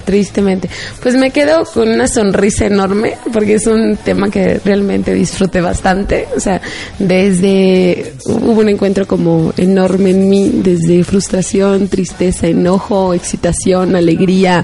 [0.05, 0.69] Tristemente.
[1.01, 6.27] Pues me quedo con una sonrisa enorme porque es un tema que realmente disfruté bastante.
[6.35, 6.61] O sea,
[6.99, 14.63] desde hubo un encuentro como enorme en mí, desde frustración, tristeza, enojo, excitación, alegría,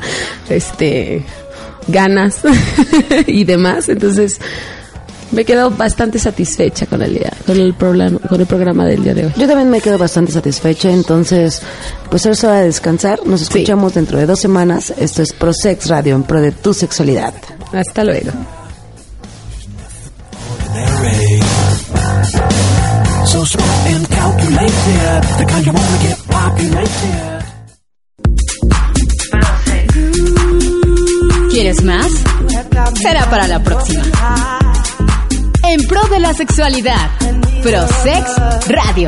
[0.49, 1.23] este,
[1.87, 2.41] ganas
[3.27, 3.89] y demás.
[3.89, 4.39] Entonces,
[5.31, 9.13] me quedo bastante satisfecha con el día, con el programa, con el programa del día
[9.13, 9.33] de hoy.
[9.35, 11.61] Yo también me quedo bastante satisfecha, entonces,
[12.09, 13.25] pues es hora de descansar.
[13.25, 14.93] Nos escuchamos dentro de dos semanas.
[14.97, 17.33] Esto es ProSex Radio, en pro de tu sexualidad.
[17.73, 18.31] Hasta luego.
[31.57, 32.05] ¿Quieres más?
[33.01, 34.03] Será para la próxima.
[35.63, 37.09] En pro de la sexualidad.
[37.63, 39.07] Prosex Radio.